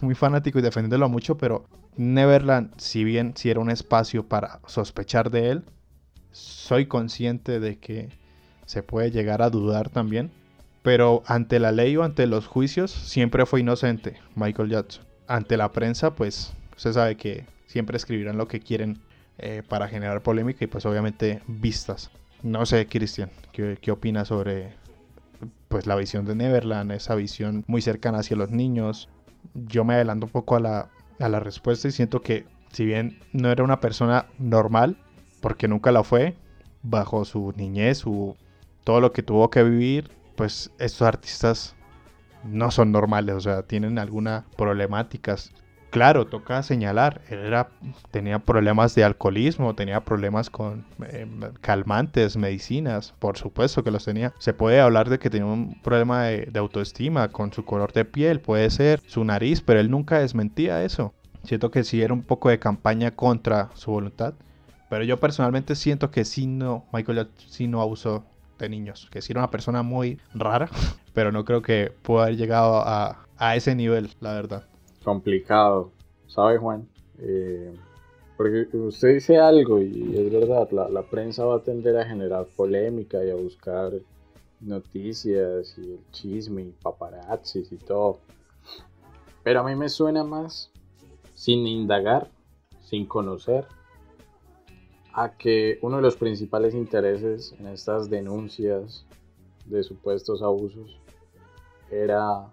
[0.00, 1.66] muy fanático y defendiéndolo mucho, pero
[1.96, 5.64] Neverland, si bien si era un espacio para sospechar de él,
[6.30, 8.10] soy consciente de que
[8.66, 10.30] se puede llegar a dudar también.
[10.82, 15.04] Pero ante la ley o ante los juicios, siempre fue inocente Michael Jackson.
[15.26, 19.00] Ante la prensa, pues usted sabe que siempre escribirán lo que quieren
[19.38, 22.10] eh, para generar polémica y pues obviamente vistas.
[22.42, 24.74] No sé, Cristian, ¿qué, ¿qué opinas sobre
[25.68, 29.08] pues la visión de Neverland, esa visión muy cercana hacia los niños?
[29.54, 33.18] Yo me adelanto un poco a la, a la respuesta y siento que si bien
[33.32, 34.96] no era una persona normal,
[35.40, 36.36] porque nunca la fue,
[36.82, 38.36] bajo su niñez, su,
[38.84, 41.76] todo lo que tuvo que vivir, pues estos artistas
[42.44, 45.52] no son normales, o sea, tienen algunas problemáticas.
[45.90, 47.70] Claro, toca señalar, él era,
[48.10, 51.26] tenía problemas de alcoholismo, tenía problemas con eh,
[51.62, 54.34] calmantes, medicinas, por supuesto que los tenía.
[54.38, 58.40] Se puede hablar de que tenía un problema de, autoestima con su color de piel,
[58.40, 61.14] puede ser su nariz, pero él nunca desmentía eso.
[61.44, 64.34] Siento que sí era un poco de campaña contra su voluntad.
[64.90, 68.24] Pero yo personalmente siento que sí no, Michael sí no abusó
[68.58, 69.08] de niños.
[69.10, 70.68] Que sí era una persona muy rara.
[71.14, 74.64] Pero no creo que pueda haber llegado a, a ese nivel, la verdad.
[75.08, 75.90] Complicado,
[76.26, 76.86] ¿sabe Juan?
[77.18, 77.74] Eh,
[78.36, 82.46] porque usted dice algo y es verdad, la, la, prensa va a tender a generar
[82.54, 83.90] polémica y a buscar
[84.60, 88.18] noticias y el chisme y paparazzis y todo.
[89.42, 90.70] Pero a mí me suena más
[91.34, 92.28] sin indagar,
[92.82, 93.64] sin conocer,
[95.14, 99.06] a que uno de los principales intereses en estas denuncias
[99.64, 101.00] de supuestos abusos
[101.90, 102.52] era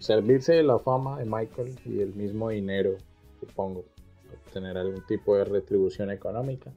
[0.00, 2.96] servirse de la fama de Michael y el mismo dinero,
[3.38, 3.84] supongo,
[4.32, 6.72] obtener algún tipo de retribución económica.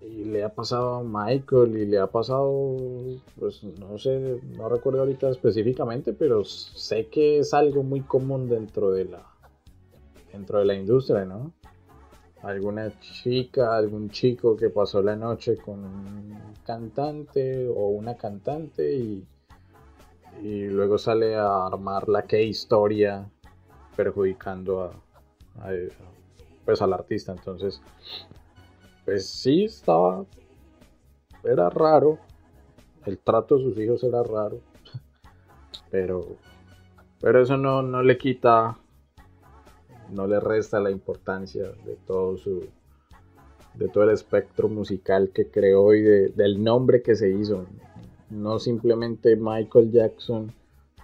[0.00, 2.76] Y le ha pasado a Michael y le ha pasado,
[3.38, 8.90] pues no sé, no recuerdo ahorita específicamente, pero sé que es algo muy común dentro
[8.90, 9.24] de la,
[10.32, 11.52] dentro de la industria, ¿no?
[12.42, 19.24] alguna chica, algún chico que pasó la noche con un cantante o una cantante y,
[20.40, 23.28] y luego sale a armar la que historia
[23.96, 25.70] perjudicando a,
[26.64, 27.32] pues al artista.
[27.32, 27.80] Entonces,
[29.04, 30.24] pues sí estaba,
[31.44, 32.18] era raro,
[33.06, 34.60] el trato de sus hijos era raro,
[35.90, 36.36] pero,
[37.20, 38.78] pero eso no, no le quita
[40.12, 42.68] no le resta la importancia de todo su
[43.74, 47.64] de todo el espectro musical que creó y del nombre que se hizo.
[48.32, 50.50] No simplemente Michael Jackson,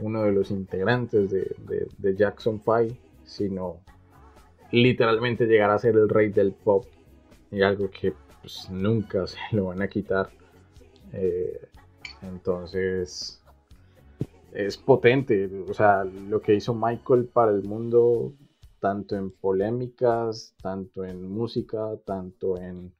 [0.00, 3.80] uno de los integrantes de, Jackson 5, sino
[4.72, 6.86] literalmente llegar a ser el rey del pop
[7.50, 10.30] y algo que pues, nunca se lo van a quitar.
[11.12, 11.68] Eh,
[12.22, 13.42] entonces
[14.52, 18.32] es potente, o sea, lo que hizo Michael para el mundo
[18.80, 22.90] tanto en polémicas, tanto en música, tanto en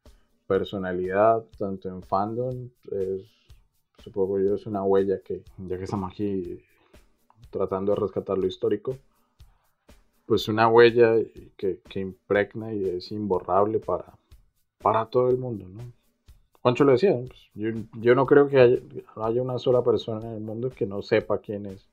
[0.47, 2.69] personalidad, tanto en fandom.
[4.03, 6.61] Supongo yo es una huella que, ya que estamos aquí
[7.51, 8.97] tratando de rescatar lo histórico,
[10.27, 11.15] pues una huella
[11.57, 14.15] que, impregna y es imborrable para,
[14.79, 15.93] para todo el mundo, ¿no?
[16.61, 17.41] Juancho lo decía, pues,
[17.95, 18.79] yo, no creo que haya,
[19.17, 21.89] haya, una sola persona en el mundo que no sepa quién es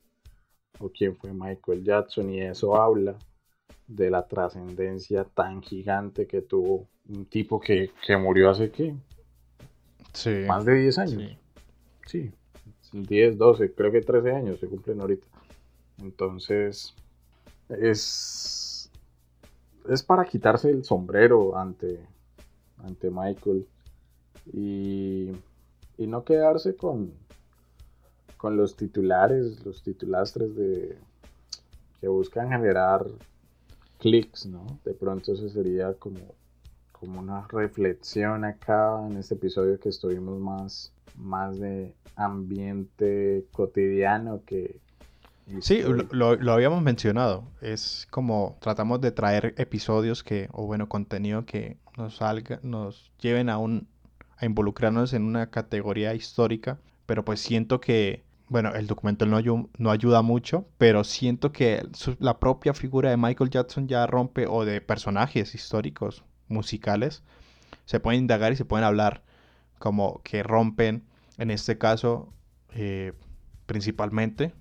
[0.79, 3.15] o quién fue Michael Jackson y eso habla
[3.87, 8.95] de la trascendencia tan gigante que tuvo un tipo que, murió hace qué?
[10.47, 11.21] Más de 10 años.
[11.21, 11.37] Sí.
[12.91, 15.27] 10, 12, creo que 13 años se cumplen ahorita.
[16.01, 16.93] Entonces,
[17.69, 18.89] es,
[19.89, 21.99] es para quitarse el sombrero ante,
[22.83, 23.67] ante Michael
[24.53, 25.31] y,
[25.97, 27.11] y no quedarse con,
[28.37, 30.97] con los titulares, los titulastres de
[31.99, 33.07] que buscan generar
[33.97, 34.79] clics, ¿no?
[34.83, 36.19] De pronto eso sería como,
[36.91, 44.79] como una reflexión acá en este episodio que estuvimos más, más de ambiente cotidiano que...
[45.61, 47.43] Sí, lo, lo, habíamos mencionado.
[47.61, 53.49] Es como tratamos de traer episodios que, o bueno, contenido que nos salga, nos lleven
[53.49, 53.87] a un
[54.37, 59.91] a involucrarnos en una categoría histórica, pero pues siento que bueno, el documental no, no
[59.91, 61.87] ayuda mucho, pero siento que
[62.19, 67.23] la propia figura de Michael Jackson ya rompe, o de personajes históricos, musicales,
[67.85, 69.23] se pueden indagar y se pueden hablar
[69.79, 71.03] como que rompen,
[71.37, 72.33] en este caso,
[72.73, 73.13] eh,
[73.65, 74.53] principalmente,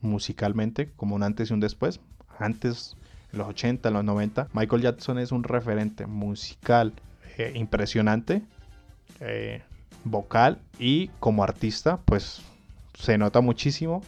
[0.00, 2.00] musicalmente, como un antes y un después.
[2.38, 2.96] Antes,
[3.32, 6.92] en los 80, en los 90, Michael Jackson es un referente musical
[7.38, 8.42] eh, impresionante,
[9.20, 9.62] eh,
[10.04, 12.42] vocal y como artista, pues
[12.98, 14.02] se nota muchísimo.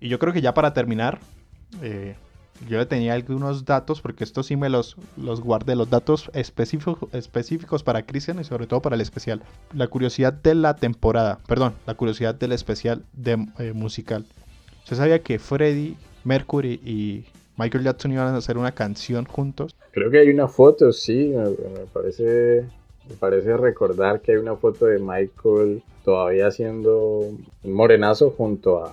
[0.00, 1.18] Y yo creo que ya para terminar,
[2.68, 6.98] yo le tenía algunos datos, porque esto sí me los, los guardé, los datos específicos,
[7.12, 9.42] específicos para Christian y sobre todo para el especial.
[9.74, 14.24] La curiosidad de la temporada, perdón, la curiosidad del especial de, eh, musical.
[14.84, 17.24] ¿Usted sabía que Freddie Mercury y
[17.56, 19.74] Michael Jackson iban a hacer una canción juntos?
[19.92, 22.66] Creo que hay una foto, sí, me, parece,
[23.08, 28.92] me parece recordar que hay una foto de Michael todavía haciendo un morenazo junto a,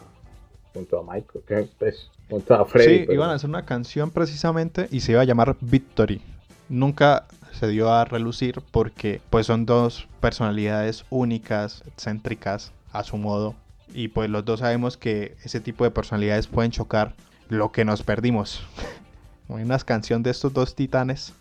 [0.74, 3.00] junto a Michael, que pues, junto a Freddy.
[3.00, 6.22] Sí, pero- iban a hacer una canción precisamente y se iba a llamar Victory.
[6.70, 13.56] Nunca se dio a relucir porque pues son dos personalidades únicas, excéntricas a su modo.
[13.94, 17.14] Y pues los dos sabemos que ese tipo de personalidades pueden chocar
[17.50, 18.64] lo que nos perdimos.
[19.48, 21.34] Una canción de estos dos titanes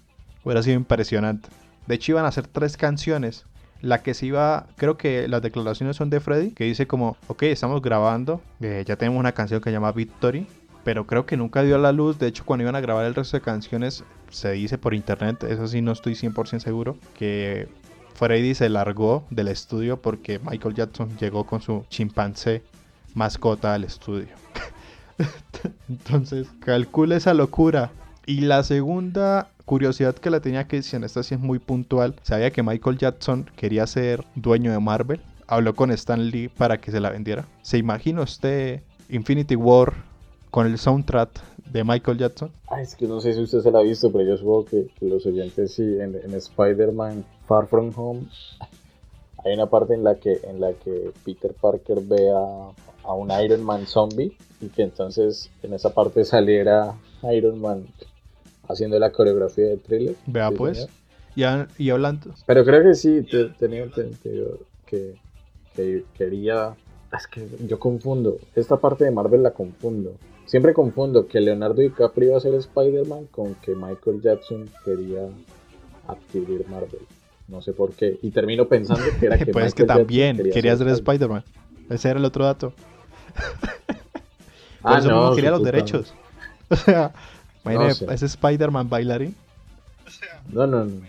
[0.44, 1.48] hubiera sido impresionante.
[1.86, 3.46] De hecho iban a hacer tres canciones.
[3.80, 7.42] La que se iba, creo que las declaraciones son de Freddy, que dice como, ok,
[7.44, 10.46] estamos grabando, eh, ya tenemos una canción que se llama Victory,
[10.84, 12.18] pero creo que nunca dio a la luz.
[12.18, 15.66] De hecho, cuando iban a grabar el resto de canciones, se dice por internet, eso
[15.68, 17.68] sí no estoy 100% seguro, que
[18.14, 22.62] Freddy se largó del estudio porque Michael Jackson llegó con su chimpancé
[23.14, 24.28] mascota al estudio.
[25.88, 27.90] Entonces, calcula esa locura.
[28.24, 32.62] Y la segunda curiosidad que la tenía Christian, esta sí es muy puntual, sabía que
[32.62, 35.20] Michael Jackson quería ser dueño de Marvel.
[35.48, 37.46] Habló con Stan Lee para que se la vendiera.
[37.62, 39.92] ¿Se imagina usted Infinity War
[40.52, 41.30] con el soundtrack
[41.72, 42.50] de Michael Jackson?
[42.68, 44.86] Ay, es que no sé si usted se la ha visto, pero yo supongo que,
[45.00, 48.26] que los oyentes sí, en, en Spider-Man Far From Home
[49.44, 52.70] hay una parte en la que, en la que Peter Parker ve a,
[53.04, 56.94] a un Iron Man zombie y que entonces en esa parte saliera
[57.32, 57.86] Iron Man
[58.68, 60.16] haciendo la coreografía de thriller.
[60.26, 60.88] Vea Sí, pues.
[61.34, 62.34] Y, a- y hablando...
[62.46, 65.14] Pero creo que sí, te- tenía entendido que,
[65.74, 66.74] que quería...
[67.16, 70.12] Es que yo confundo, esta parte de Marvel la confundo.
[70.52, 75.22] Siempre confundo que Leonardo DiCaprio iba a ser Spider-Man con que Michael Jackson quería
[76.06, 77.00] adquirir Marvel.
[77.48, 78.18] No sé por qué.
[78.20, 81.42] Y termino pensando que era que pues es que también quería ser Spider-Man.
[81.88, 82.74] Ese era el otro dato.
[84.82, 86.12] Por Ah, eso no, quería los derechos.
[86.68, 87.12] O sea,
[87.94, 88.06] sé.
[88.12, 89.34] ese Spider-Man bailarín.
[90.50, 91.00] No, no, no.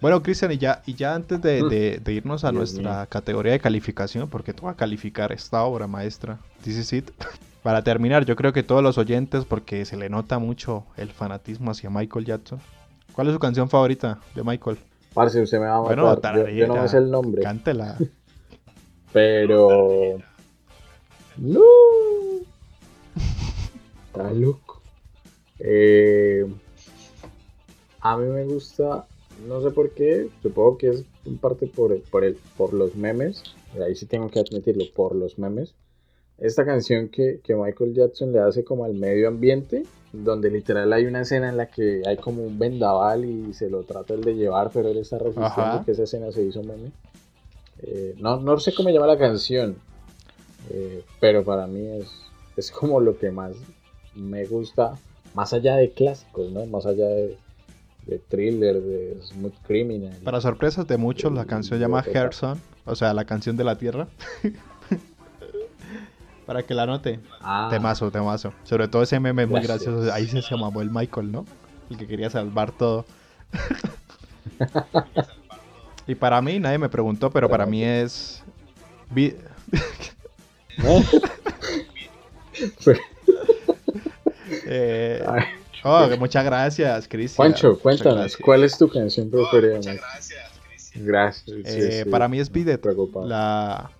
[0.00, 1.68] Bueno, Cristian, y ya, y ya antes de, Mm.
[1.68, 3.06] de- de irnos a Dios nuestra mío.
[3.08, 7.10] categoría de calificación, porque tú vas a calificar esta obra maestra, This is it.
[7.64, 11.70] Para terminar, yo creo que todos los oyentes, porque se le nota mucho el fanatismo
[11.70, 12.60] hacia Michael Jackson.
[13.12, 14.76] ¿Cuál es su canción favorita de Michael?
[15.14, 16.34] Parce, usted me va a matar.
[16.34, 17.42] Bueno, yo, yo no me sé el nombre.
[17.42, 17.96] Cántela.
[19.12, 20.18] Pero.
[21.38, 21.62] No.
[24.06, 24.82] Está loco.
[25.58, 26.46] Eh,
[28.00, 29.06] a mí me gusta,
[29.48, 32.94] no sé por qué, supongo que es en parte por, el- por, el, por los
[32.94, 33.42] memes.
[33.82, 35.74] Ahí sí tengo que admitirlo, por los memes.
[36.38, 41.06] Esta canción que, que Michael Jackson le hace como al medio ambiente, donde literal hay
[41.06, 44.34] una escena en la que hay como un vendaval y se lo trata él de
[44.34, 45.84] llevar, pero él está resistiendo Ajá.
[45.84, 46.90] que esa escena se hizo meme.
[47.82, 49.76] Eh, no, no sé cómo llama la canción,
[50.70, 52.08] eh, pero para mí es,
[52.56, 53.52] es como lo que más
[54.14, 54.94] me gusta,
[55.34, 56.66] más allá de clásicos, ¿no?
[56.66, 57.36] Más allá de,
[58.06, 60.16] de thriller, de smooth criminal.
[60.22, 62.02] Para sorpresas de muchos, la canción se llama.
[62.02, 64.08] Hearthstone, o sea, la canción de la tierra.
[66.46, 67.20] Para que la note.
[67.40, 68.52] Ah, Temazo, temazo.
[68.64, 69.84] Sobre todo ese meme es muy Gracias.
[69.84, 70.12] gracioso.
[70.12, 71.46] Ahí se se mamó el Michael, ¿no?
[71.90, 73.04] El que quería salvar todo.
[76.06, 78.42] y para mí, nadie me preguntó, pero para mí es.
[84.66, 85.42] eh, Ay,
[85.82, 87.36] oh, que muchas gracias, Cristian.
[87.36, 88.40] Juancho, Muchas cuéntanos, gracias.
[88.42, 89.78] ¿cuál es tu canción preferida?
[89.78, 90.00] Mike?
[90.96, 91.44] Gracias.
[91.46, 92.80] sí, Eh, sí, para mí es Bidet.
[92.80, 93.26] preocupado.
[93.26, 93.90] La...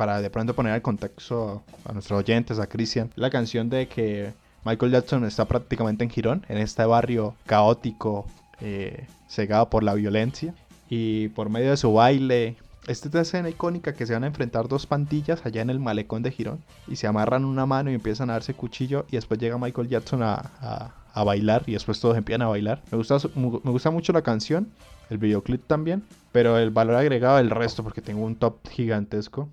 [0.00, 4.32] Para de pronto poner al contexto a nuestros oyentes, a Cristian, la canción de que
[4.64, 8.24] Michael Jackson está prácticamente en Girón, en este barrio caótico,
[8.62, 10.54] eh, cegado por la violencia.
[10.88, 14.68] Y por medio de su baile, esta es escena icónica que se van a enfrentar
[14.68, 16.64] dos pandillas allá en el malecón de Girón.
[16.88, 19.04] Y se amarran una mano y empiezan a darse cuchillo.
[19.10, 21.64] Y después llega Michael Jackson a, bailar.
[21.66, 22.80] Y después todos empiezan a bailar.
[22.90, 24.70] Me gusta, me gusta mucho la canción.
[25.10, 26.04] El videoclip también.
[26.32, 29.50] Pero el valor agregado del resto, porque tengo un top gigantesco.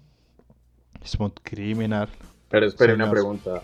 [1.08, 2.10] Smooth Criminal.
[2.50, 3.64] Pero espere, una pregunta.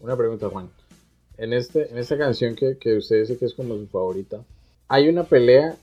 [0.00, 0.70] Una pregunta, Juan.
[1.36, 4.42] En, este, en esta canción que, que usted dice que es como su favorita,
[4.88, 5.76] hay una pelea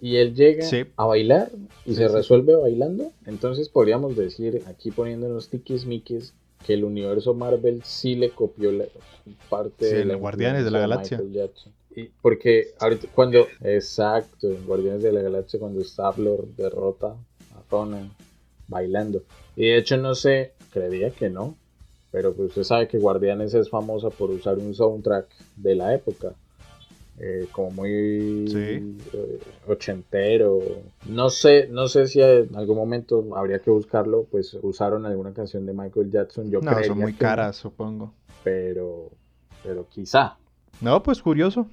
[0.00, 0.84] y él llega Sí.
[0.96, 1.50] a bailar
[1.84, 2.14] y Sí, se sí.
[2.14, 3.10] resuelve bailando.
[3.26, 6.32] Entonces podríamos decir, aquí poniéndonos tiquismiquis,
[6.66, 8.84] que el universo Marvel sí le copió la
[9.50, 11.20] parte de la Guardianes de la Galaxia.
[11.96, 17.08] Y porque ahorita cuando, exacto, en Guardianes de la Galaxia, cuando Star-Lord derrota
[17.54, 18.12] a Ronan
[18.66, 19.22] bailando.
[19.56, 21.56] Y de hecho no sé, creería que no,
[22.10, 25.26] pero pues usted sabe que Guardianes es famosa por usar un soundtrack
[25.56, 26.34] de la época.
[27.16, 28.98] eh, como muy Sí.
[29.12, 30.58] eh, ochentero.
[31.08, 35.64] No sé, no sé si en algún momento habría que buscarlo, pues usaron alguna canción
[35.64, 36.50] de Michael Jackson.
[36.50, 38.12] Yo No, son muy que no, caras, supongo.
[38.42, 39.10] pero,
[39.62, 40.36] pero quizá.
[40.80, 41.68] No, pues curioso.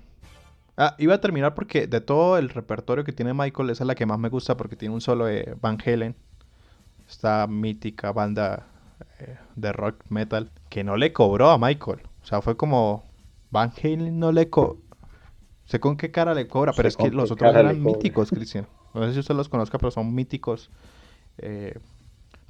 [0.77, 3.95] Ah, iba a terminar porque de todo el repertorio que tiene Michael, esa es la
[3.95, 6.15] que más me gusta porque tiene un solo de Van Halen.
[7.11, 8.67] Esta mítica banda
[9.19, 11.99] eh, de rock metal que no le cobró a Michael.
[12.23, 13.03] O sea, fue como
[13.51, 14.77] Van Halen no le co...
[15.65, 18.65] Sé con qué cara le cobra, pero Sé es que los otros eran míticos, Cristian.
[18.93, 20.69] No sé si usted los conozca, pero son míticos.
[21.37, 21.77] eh,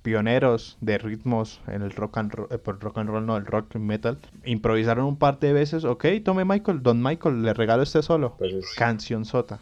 [0.03, 3.45] pioneros de ritmos en el rock and roll, eh, por rock and roll, no, el
[3.45, 4.19] rock metal.
[4.45, 8.35] Improvisaron un par de veces, ok, tome Michael, Don Michael, le regalo este solo.
[8.37, 9.59] Pues es, Canción sota.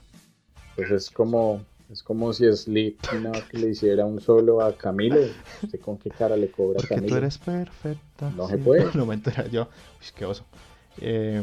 [0.76, 1.62] pues es como
[1.92, 5.20] es como si Slipknot le hiciera un solo a Camilo.
[5.64, 7.18] ¿Usted con qué cara le cobra Porque tú Camilo?
[7.18, 8.30] eres perfecta.
[8.36, 8.86] No se puede.
[8.94, 9.64] No me entera yo.
[10.00, 10.44] Uy, qué oso.
[11.02, 11.42] Eh,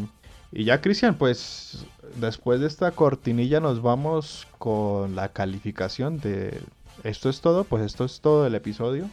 [0.52, 1.84] y ya, Cristian, pues
[2.20, 6.60] después de esta cortinilla nos vamos con la calificación de...
[7.02, 9.10] Esto es todo, pues esto es todo el episodio.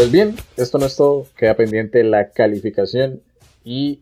[0.00, 3.20] Pues bien, esto no es todo, queda pendiente la calificación
[3.64, 4.00] y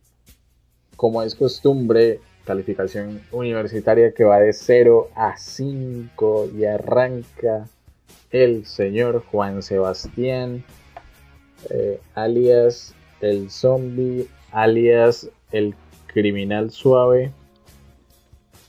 [0.94, 7.68] como es costumbre, calificación universitaria que va de 0 a 5 y arranca
[8.30, 10.64] el señor Juan Sebastián,
[11.68, 15.74] eh, alias el zombie, alias el
[16.06, 17.32] criminal suave.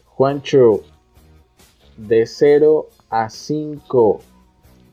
[0.06, 0.82] Juancho,
[1.96, 4.20] de 0 a 5,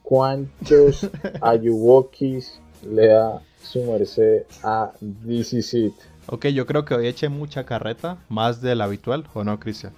[0.07, 5.92] ¿cuántos ayuwokis le da su merced a DC Seed?
[6.28, 9.92] Ok, yo creo que hoy eché mucha carreta, más de la habitual, ¿o no, Cristian?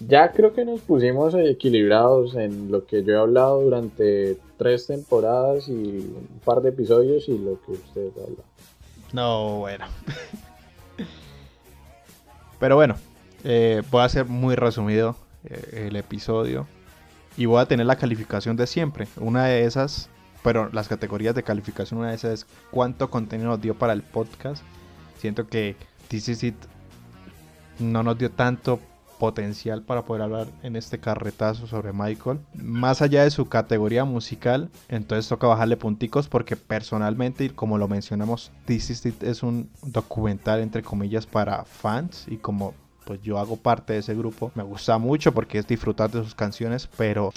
[0.00, 5.68] Ya creo que nos pusimos equilibrados en lo que yo he hablado durante tres temporadas
[5.68, 8.42] y un par de episodios y lo que usted habla.
[9.12, 9.84] No, bueno.
[12.58, 12.96] Pero bueno,
[13.44, 15.14] eh, voy a hacer muy resumido
[15.44, 16.66] eh, el episodio
[17.36, 19.08] y voy a tener la calificación de siempre.
[19.16, 20.08] Una de esas,
[20.42, 24.02] pero las categorías de calificación, una de esas es cuánto contenido nos dio para el
[24.02, 24.62] podcast.
[25.18, 25.76] Siento que
[26.08, 26.56] This Is It
[27.78, 28.80] no nos dio tanto
[29.18, 32.40] potencial para poder hablar en este carretazo sobre Michael.
[32.54, 38.52] Más allá de su categoría musical, entonces toca bajarle punticos porque personalmente, como lo mencionamos,
[38.66, 42.74] This Is It es un documental entre comillas para fans y como
[43.06, 46.34] pues yo hago parte de ese grupo, me gusta mucho porque es disfrutar de sus
[46.34, 47.32] canciones, pero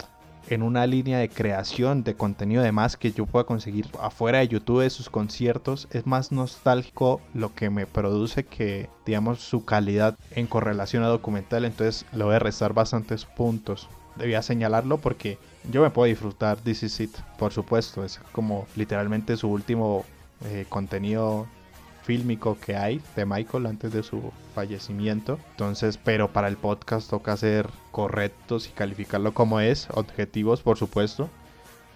[0.49, 4.47] en una línea de creación de contenido de más que yo pueda conseguir afuera de
[4.47, 10.17] YouTube de sus conciertos es más nostálgico lo que me produce que digamos su calidad
[10.32, 11.65] en correlación a documental.
[11.65, 13.89] Entonces le voy a restar bastantes puntos.
[14.15, 15.38] Debía señalarlo porque
[15.72, 20.03] yo me puedo disfrutar This Is It por supuesto es como literalmente su último
[20.45, 21.47] eh, contenido
[22.10, 25.38] fílmico que hay de Michael antes de su fallecimiento.
[25.51, 31.30] Entonces, pero para el podcast toca ser correctos y calificarlo como es, objetivos por supuesto,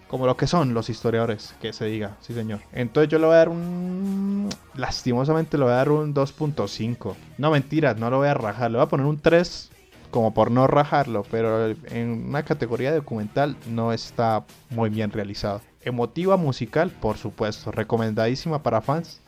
[0.07, 2.59] como lo que son los historiadores, que se diga, sí señor.
[2.73, 4.49] Entonces yo le voy a dar un...
[4.75, 7.15] Lastimosamente le voy a dar un 2.5.
[7.39, 9.71] No mentiras, no lo voy a rajar, le voy a poner un 3
[10.11, 15.61] como por no rajarlo, pero en una categoría documental no está muy bien realizado.
[15.81, 19.22] Emotiva musical, por supuesto, recomendadísima para fans,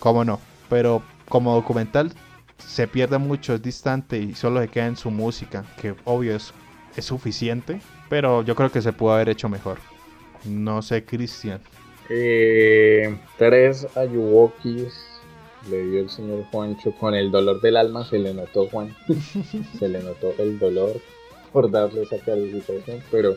[0.00, 2.12] cómo no, pero como documental
[2.58, 6.52] se pierde mucho, es distante y solo se queda en su música, que obvio es,
[6.96, 9.78] es suficiente, pero yo creo que se pudo haber hecho mejor.
[10.44, 11.60] No sé, Cristian.
[12.08, 15.10] Eh, tres ayuwokis
[15.68, 18.96] le dio el señor Juancho con el dolor del alma, se le notó Juan,
[19.78, 21.00] se le notó el dolor
[21.52, 23.36] por darle esa calificación, pero,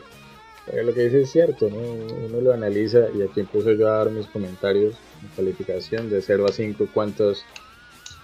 [0.72, 1.76] lo que dice es cierto, ¿no?
[1.76, 6.46] uno lo analiza y aquí empiezo yo a dar mis comentarios, mi calificación de 0
[6.48, 7.44] a 5, cuántos,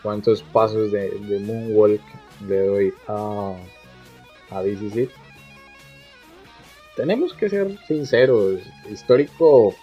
[0.03, 1.11] cuántos pasos de,
[1.45, 2.01] Moonwalk
[2.49, 3.57] le doy a,
[4.51, 5.11] a DCC.
[6.97, 8.61] Tenemos que ser sinceros,
[8.91, 9.75] histórico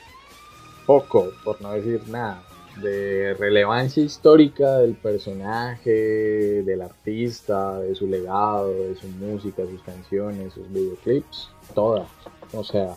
[0.85, 2.41] poco, por no decir nada,
[2.81, 10.53] de relevancia histórica del personaje, del artista, de su legado, de su música, sus canciones,
[10.53, 12.07] sus videoclips, toda.
[12.53, 12.95] O sea,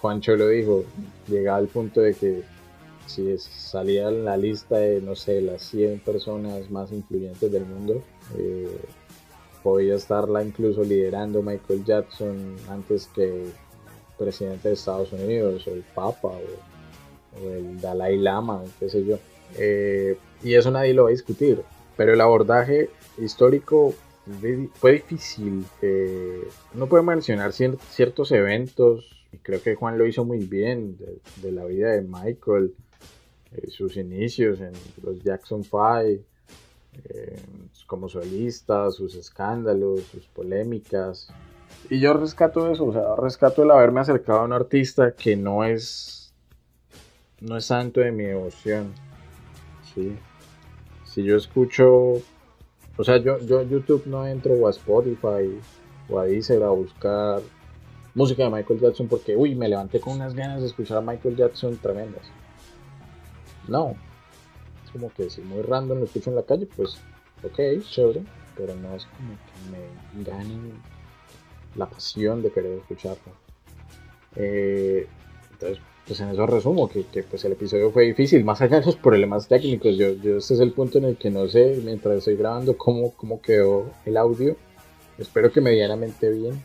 [0.00, 0.84] Juancho lo dijo,
[1.28, 2.42] llegaba al punto de que
[3.06, 8.02] si salía en la lista de, no sé, las 100 personas más influyentes del mundo,
[8.38, 8.80] eh,
[9.62, 13.46] podía estarla incluso liderando Michael Jackson antes que
[14.18, 19.18] presidente de Estados Unidos, o el Papa, o, o el Dalai Lama, qué sé yo.
[19.58, 21.62] Eh, y eso nadie lo va a discutir.
[21.96, 23.94] Pero el abordaje histórico
[24.74, 25.64] fue difícil.
[25.80, 30.96] Eh, uno puede mencionar ciertos eventos, y creo que Juan lo hizo muy bien,
[31.42, 32.74] de, la vida de Michael,
[33.52, 36.20] eh, sus inicios en los Jackson Five,
[37.04, 37.40] eh,
[37.86, 41.28] como solista, sus escándalos, sus polémicas.
[41.90, 45.64] Y yo rescato eso, o sea, rescato el haberme acercado a un artista que no
[45.64, 46.32] es,
[47.40, 48.92] no es santo de mi devoción.
[49.94, 50.16] ¿sí?
[51.04, 52.22] Si yo escucho
[52.96, 55.58] o sea, yo, yo a YouTube no entro o a Spotify
[56.08, 57.40] o a Deezer a buscar
[58.14, 61.36] música de Michael Jackson porque, uy, me levanté con unas ganas de escuchar a Michael
[61.36, 62.24] Jackson tremendas.
[63.68, 63.96] No.
[64.84, 66.98] Es como que si muy random lo escucho en la calle, pues,
[67.42, 68.22] ok, chévere,
[68.56, 70.72] pero no es como que me gane
[71.76, 73.32] la pasión de querer escucharlo.
[74.36, 75.06] Eh,
[75.52, 75.78] entonces,
[76.12, 79.48] pues en eso resumo que, pues el episodio fue difícil, más allá de los problemas
[79.48, 82.76] técnicos, yo, yo este es el punto en el que no sé, mientras estoy grabando,
[82.76, 84.54] cómo, cómo quedó el audio,
[85.16, 86.62] espero que medianamente bien,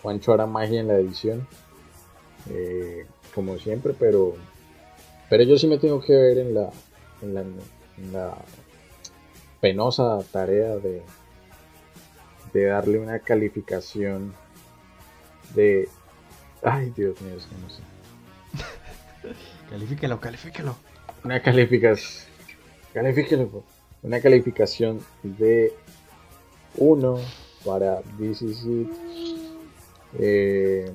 [0.00, 1.44] Juancho hará magia en la edición,
[2.50, 4.34] eh, como siempre, pero,
[5.28, 6.70] pero yo sí me tengo que ver en la,
[7.20, 8.36] en la, en la
[9.60, 11.02] penosa tarea de,
[12.52, 14.32] de darle una calificación
[15.56, 15.88] de...
[16.62, 17.93] Ay, Dios mío, es que no sé.
[19.70, 20.76] Califíquelo, califíquelo.
[21.24, 22.28] Una calificación.
[22.92, 23.64] Califíquelo.
[24.02, 25.72] Una calificación de
[26.76, 27.18] 1
[27.64, 28.86] para DCC.
[30.18, 30.90] Eh,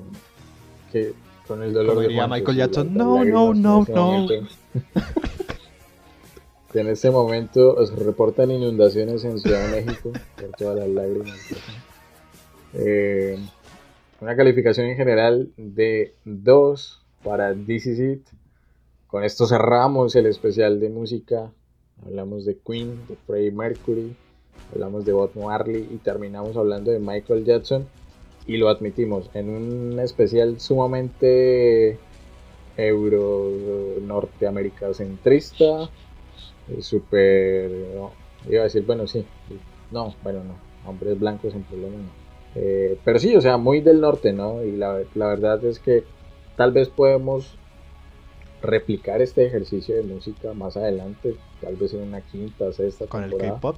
[0.92, 1.12] que
[1.46, 2.94] con el dolor de Michael Jackson.
[2.94, 4.28] No, no, no, no.
[6.74, 11.38] en este momento se reportan inundaciones en Ciudad de México por todas las lágrimas.
[12.74, 13.36] Eh,
[14.20, 17.88] una calificación en general de 2 para This
[19.06, 21.50] Con esto cerramos el especial de música.
[22.04, 24.16] Hablamos de Queen, de Freddie Mercury,
[24.72, 27.86] hablamos de Bob Marley y terminamos hablando de Michael Jackson.
[28.46, 31.98] Y lo admitimos, en un especial sumamente
[32.76, 33.50] euro
[34.00, 35.90] norteamerica centrista,
[36.68, 37.70] eh, super
[38.48, 39.24] iba a decir, bueno, sí,
[39.90, 40.54] no, bueno, no,
[40.88, 42.20] hombres blancos sin problema, no.
[42.54, 44.64] Eh, pero sí, o sea, muy del norte, ¿no?
[44.64, 46.04] Y la, la verdad es que
[46.60, 47.56] Tal vez podemos
[48.60, 53.34] replicar este ejercicio de música más adelante, tal vez en una quinta, sexta Con el
[53.34, 53.76] K-pop.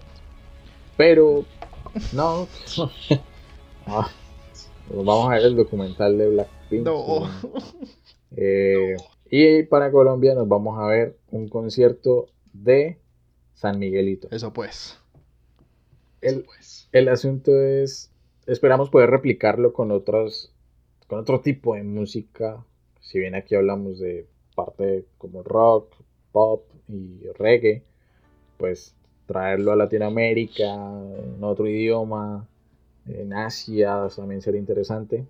[0.96, 1.44] Pero
[2.12, 2.48] no,
[3.86, 4.10] ah,
[4.90, 6.84] vamos a ver el documental de Blackpink.
[6.84, 7.30] No.
[8.34, 8.96] Eh,
[9.30, 12.98] y para Colombia nos vamos a ver un concierto de
[13.54, 14.26] San Miguelito.
[14.32, 14.98] Eso pues.
[16.20, 16.88] El, pues.
[16.90, 18.10] el asunto es,
[18.46, 20.52] esperamos poder replicarlo con otros,
[21.06, 22.64] con otro tipo de música
[23.12, 25.94] si bien aquí hablamos de parte como rock,
[26.32, 27.82] pop y reggae,
[28.56, 28.94] pues
[29.26, 32.48] traerlo a Latinoamérica, en otro idioma,
[33.06, 35.26] en Asia también sería interesante.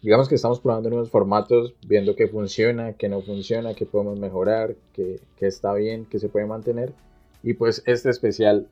[0.00, 4.74] Digamos que estamos probando nuevos formatos, viendo qué funciona, qué no funciona, qué podemos mejorar,
[4.94, 6.94] qué, qué está bien, qué se puede mantener.
[7.42, 8.66] Y pues este especial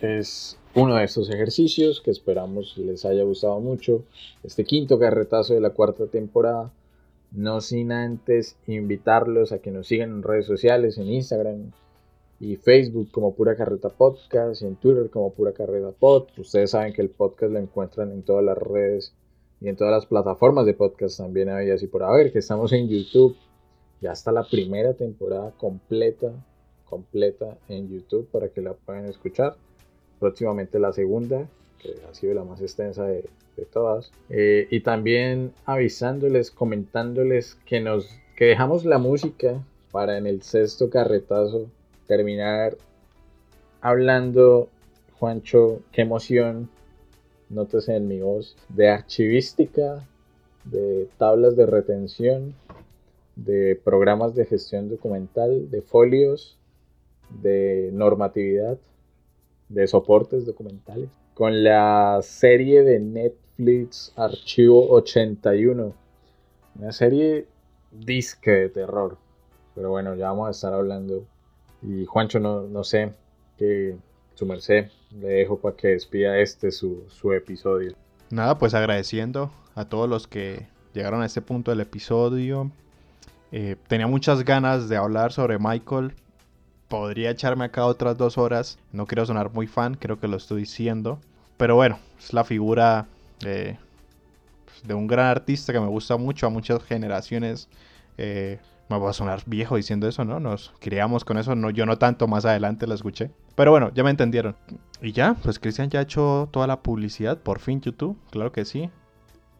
[0.00, 4.02] es uno de estos ejercicios que esperamos les haya gustado mucho.
[4.42, 6.72] Este quinto carretazo de la cuarta temporada
[7.32, 11.72] no sin antes invitarlos a que nos sigan en redes sociales, en Instagram
[12.40, 16.28] y Facebook como Pura Carreta Podcast y en Twitter como Pura Carreta Pod.
[16.38, 19.12] Ustedes saben que el podcast lo encuentran en todas las redes
[19.60, 22.88] y en todas las plataformas de podcast también hay así por haber, que estamos en
[22.88, 23.36] YouTube.
[24.00, 26.32] Ya está la primera temporada completa,
[26.86, 29.56] completa en YouTube para que la puedan escuchar.
[30.18, 31.46] Próximamente la segunda,
[31.82, 33.28] que ha sido la más extensa de,
[33.72, 34.10] todas.
[34.30, 39.62] Eh, y también avisándoles, comentándoles que nos que dejamos la música
[39.92, 41.66] para en el sexto carretazo
[42.06, 42.78] terminar
[43.82, 44.70] hablando,
[45.18, 46.70] Juancho, qué emoción,
[47.50, 50.02] nótese en mi voz, de archivística,
[50.64, 52.54] de tablas de retención,
[53.36, 56.56] de programas de gestión documental, de folios,
[57.42, 58.78] de normatividad,
[59.68, 65.94] de soportes documentales, con la serie de Net Netflix Archivo 81.
[66.78, 67.46] Una serie
[67.90, 69.18] disque de terror.
[69.74, 71.24] Pero bueno, ya vamos a estar hablando.
[71.82, 73.12] Y Juancho, no, no sé,
[73.58, 73.96] que
[74.34, 74.88] su merced
[75.18, 77.94] le dejo para que despida este su, episodio.
[78.30, 82.70] Nada, pues agradeciendo a todos los que llegaron a este punto del episodio.
[83.52, 86.12] Eh, tenía muchas ganas de hablar sobre Michael.
[86.88, 88.78] Podría echarme acá otras dos horas.
[88.92, 91.20] No quiero sonar muy fan, creo que lo estoy diciendo.
[91.60, 93.06] Pero bueno, es la figura
[93.38, 93.76] pues,
[94.82, 97.68] de un gran artista que me gusta mucho a muchas generaciones.
[98.16, 98.58] Eh,
[98.88, 100.40] me va a sonar viejo diciendo eso, ¿no?
[100.40, 103.30] Nos criamos con eso, no, yo no tanto, más adelante lo escuché.
[103.56, 104.56] Pero bueno, ya me entendieron.
[105.02, 108.64] Y ya, pues Cristian ya ha hecho toda la publicidad, por fin YouTube, claro que
[108.64, 108.88] sí.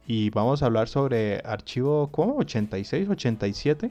[0.07, 2.39] Y vamos a hablar sobre archivo, ¿cómo?
[2.39, 3.91] 86, 87.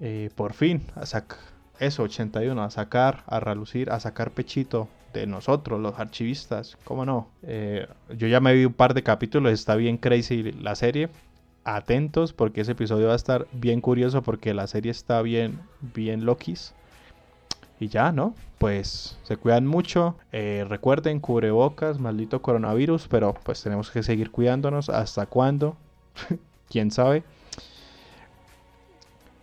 [0.00, 1.38] Eh, por fin, a sac
[1.78, 4.90] eso, 81, a sacar, a relucir, a sacar pechito
[5.24, 7.28] nosotros, los archivistas, ¿cómo no?
[7.42, 7.86] Eh,
[8.16, 11.08] yo ya me vi un par de capítulos, está bien crazy la serie.
[11.64, 15.60] Atentos porque ese episodio va a estar bien curioso porque la serie está bien,
[15.94, 16.74] bien loquis.
[17.80, 18.34] Y ya, ¿no?
[18.58, 20.16] Pues se cuidan mucho.
[20.32, 24.88] Eh, recuerden, cubrebocas, maldito coronavirus, pero pues tenemos que seguir cuidándonos.
[24.88, 25.76] ¿Hasta cuándo?
[26.68, 27.22] ¿Quién sabe?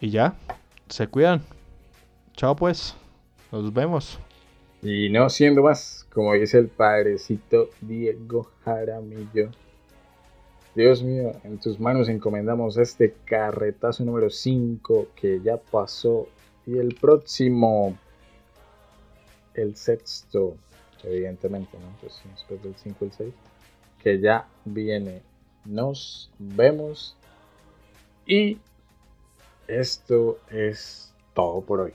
[0.01, 0.35] Y ya,
[0.89, 1.43] se cuidan.
[2.35, 2.95] Chao pues,
[3.51, 4.19] nos vemos.
[4.83, 9.49] Y no siendo más, como dice el padrecito Diego Jaramillo.
[10.75, 16.27] Dios mío, en tus manos encomendamos este carretazo número 5 que ya pasó.
[16.65, 17.97] Y el próximo,
[19.53, 20.57] el sexto,
[21.03, 21.95] evidentemente, ¿no?
[22.01, 23.33] Pues después del 5 el 6,
[24.03, 25.21] que ya viene.
[25.63, 27.15] Nos vemos.
[28.25, 28.57] Y
[29.67, 31.93] esto es todo por hoy.